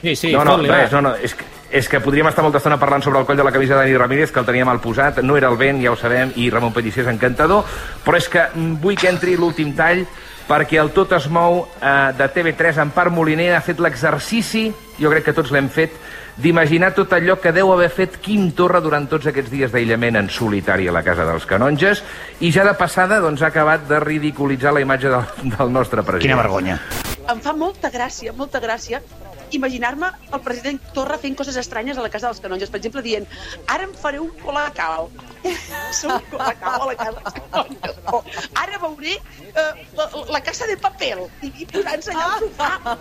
Sí, 0.07 0.15
sí, 0.15 0.33
no, 0.33 0.45
no, 0.45 0.57
res, 0.63 0.93
no, 0.93 1.01
no, 1.03 1.17
és 1.19 1.33
que, 1.35 1.45
és 1.75 1.89
que 1.91 1.99
podríem 1.99 2.29
estar 2.31 2.45
molta 2.47 2.61
estona 2.61 2.77
parlant 2.79 3.03
sobre 3.03 3.19
el 3.19 3.27
coll 3.27 3.41
de 3.41 3.43
la 3.43 3.51
camisa 3.51 3.75
de 3.75 3.81
Dani 3.81 3.97
Ramírez, 3.99 4.31
que 4.31 4.39
el 4.39 4.47
tenia 4.47 4.65
mal 4.69 4.79
posat, 4.79 5.19
no 5.27 5.35
era 5.35 5.49
el 5.51 5.57
vent, 5.59 5.81
ja 5.83 5.91
ho 5.91 5.97
sabem, 5.99 6.31
i 6.39 6.47
Ramon 6.55 6.71
Pellicer 6.77 7.03
és 7.03 7.11
encantador, 7.11 7.67
però 8.05 8.21
és 8.21 8.29
que 8.31 8.45
vull 8.85 8.95
que 8.95 9.11
entri 9.11 9.35
l'últim 9.35 9.75
tall 9.75 10.05
perquè 10.47 10.79
el 10.79 10.93
Tot 10.95 11.17
es 11.19 11.27
mou 11.27 11.65
eh, 11.65 12.13
de 12.15 12.31
TV3, 12.37 12.79
Empar 12.85 13.09
Moliner, 13.11 13.57
ha 13.57 13.65
fet 13.67 13.83
l'exercici, 13.83 14.69
jo 15.01 15.11
crec 15.11 15.27
que 15.27 15.35
tots 15.35 15.51
l'hem 15.51 15.67
fet, 15.75 15.99
d'imaginar 16.39 16.93
tot 16.95 17.11
allò 17.19 17.41
que 17.43 17.51
deu 17.51 17.75
haver 17.75 17.91
fet 17.91 18.21
Quim 18.23 18.53
Torra 18.55 18.79
durant 18.85 19.11
tots 19.11 19.27
aquests 19.27 19.51
dies 19.51 19.75
d'aïllament 19.75 20.23
en 20.23 20.31
solitari 20.31 20.87
a 20.87 20.95
la 20.95 21.03
Casa 21.03 21.27
dels 21.27 21.51
Canonges, 21.51 22.07
i 22.39 22.55
ja 22.55 22.63
de 22.63 22.79
passada 22.79 23.19
doncs, 23.19 23.43
ha 23.43 23.51
acabat 23.51 23.91
de 23.91 23.99
ridiculitzar 24.07 24.77
la 24.77 24.87
imatge 24.87 25.11
del, 25.11 25.51
del 25.59 25.75
nostre 25.75 26.07
president. 26.07 26.31
Quina 26.31 26.43
vergonya. 26.45 26.79
Em 27.27 27.43
fa 27.43 27.59
molta 27.59 27.91
gràcia, 27.91 28.31
molta 28.39 28.63
gràcia 28.63 29.03
imaginar-me 29.53 30.11
el 30.33 30.43
president 30.45 30.81
Torra 30.97 31.19
fent 31.23 31.37
coses 31.39 31.57
estranyes 31.61 31.99
a 31.99 32.05
la 32.05 32.11
casa 32.13 32.31
dels 32.31 32.43
canonges. 32.45 32.73
Per 32.73 32.81
exemple, 32.81 33.03
dient, 33.05 33.27
ara 33.73 33.87
em 33.87 33.95
faré 33.95 34.21
un 34.23 34.31
colacao. 34.43 35.11
un 35.47 36.29
colacao 36.31 36.87
a 36.87 36.91
la 36.91 36.97
casa 36.97 37.19
dels 37.19 37.39
canonges. 37.39 38.01
O, 38.13 38.23
ara 38.63 38.81
veuré 38.83 39.17
eh, 39.17 39.87
la, 39.99 40.09
la 40.39 40.43
casa 40.47 40.69
de 40.71 40.79
papel. 40.81 41.27
I, 41.43 41.53
i 41.63 41.69
posant-se 41.71 42.15
allà 42.15 42.29
al 42.37 42.47
sofà 42.47 42.97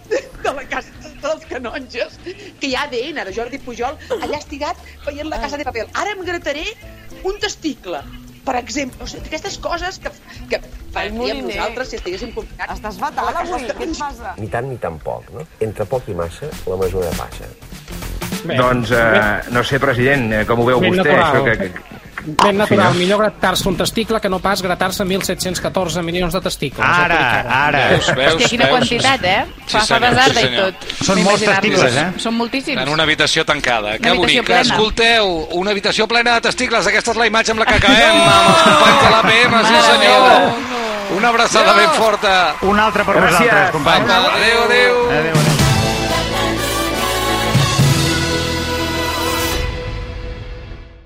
de 0.44 0.54
la 0.56 0.64
casa 0.70 1.12
dels 1.20 1.44
canonges, 1.50 2.18
que 2.24 2.70
hi 2.70 2.74
ha 2.74 2.86
ADN 2.88 3.22
de 3.28 3.36
Jordi 3.36 3.60
Pujol, 3.62 3.98
allà 4.20 4.40
estigat 4.40 4.80
veient 5.06 5.28
la 5.30 5.40
casa 5.42 5.60
de 5.60 5.68
papel. 5.68 5.90
Ara 6.00 6.16
em 6.16 6.24
grataré 6.26 6.66
un 7.28 7.38
testicle 7.42 8.00
per 8.44 8.56
exemple, 8.60 9.04
o 9.04 9.06
sigui, 9.10 9.26
aquestes 9.28 9.58
coses 9.62 9.98
que, 10.02 10.10
que 10.50 10.60
faríem 10.94 11.16
Moliner. 11.18 11.44
nosaltres 11.50 11.90
si 11.92 11.98
estiguéssim 12.00 12.32
confinats. 12.36 12.78
Estàs 12.78 12.98
fatal 13.02 13.28
avui, 13.32 13.66
què 13.68 13.88
et 13.88 13.98
passa? 13.98 14.34
Ni 14.40 14.48
tant 14.52 14.68
ni 14.70 14.78
tan 14.80 14.98
poc, 15.02 15.28
no? 15.36 15.44
Entre 15.60 15.84
poc 15.90 16.08
i 16.08 16.16
massa, 16.18 16.48
la 16.66 16.78
mesura 16.80 17.12
passa. 17.18 17.48
Bé, 18.40 18.56
Doncs, 18.56 18.90
eh, 18.96 19.52
no 19.52 19.62
sé, 19.66 19.78
president, 19.82 20.30
eh, 20.32 20.44
com 20.48 20.62
ho 20.62 20.64
veu 20.70 20.80
Ben 20.80 20.94
vostè, 20.94 21.04
natural. 21.04 21.26
això 21.28 21.44
que... 21.44 21.68
que... 21.68 21.99
Ben 22.24 22.56
natural, 22.58 22.92
no? 22.92 22.98
millor 22.98 23.18
gratar-se 23.18 23.68
un 23.68 23.76
testicle 23.76 24.20
que 24.20 24.28
no 24.28 24.38
pas 24.40 24.60
gratar-se 24.62 25.04
1.714 25.04 26.02
milions 26.02 26.32
de 26.34 26.40
testicles. 26.40 26.84
Ara, 26.86 27.40
ara. 27.48 27.84
Veus, 27.90 28.10
veus, 28.14 28.34
Hòstia, 28.34 28.48
quina 28.48 28.66
veus? 28.66 28.78
quantitat, 28.78 29.24
eh? 29.24 29.44
Sí, 29.66 29.72
Fa, 29.72 29.78
fa 29.78 29.84
senyor, 29.86 30.14
basarda 30.14 30.40
sí, 30.40 30.46
i 30.46 30.56
tot. 30.58 30.74
Són 31.06 31.22
molts 31.24 31.44
testicles, 31.44 31.96
eh? 31.96 32.06
Són 32.18 32.34
moltíssims. 32.36 32.82
En 32.82 32.88
una 32.92 33.02
habitació 33.08 33.44
tancada. 33.44 33.96
Que 33.98 34.08
habitació 34.10 34.42
bonic. 34.42 34.46
plena. 34.46 34.60
Escolteu, 34.62 35.30
una 35.62 35.70
habitació 35.70 36.06
plena 36.08 36.34
de 36.34 36.40
testicles. 36.50 36.86
Aquesta 36.86 37.10
és 37.12 37.16
la 37.16 37.26
imatge 37.26 37.52
amb 37.52 37.60
la 37.64 37.66
que 37.66 37.74
acabem 37.80 38.20
amb 38.20 38.50
els 38.50 38.62
companys 38.68 39.00
de 39.04 39.10
l'APM, 39.16 39.62
sí 39.66 39.86
senyor. 39.90 40.76
Una 41.16 41.28
abraçada 41.28 41.72
ben 41.74 41.90
forta. 41.98 42.54
Un 42.62 42.78
altre 42.78 43.02
per 43.04 43.16
Gràcies. 43.16 43.32
vosaltres, 43.40 43.70
companys. 43.70 44.10
Adéu, 44.10 44.62
adéu. 44.68 45.08
Adéu, 45.10 45.32
adéu. 45.40 45.49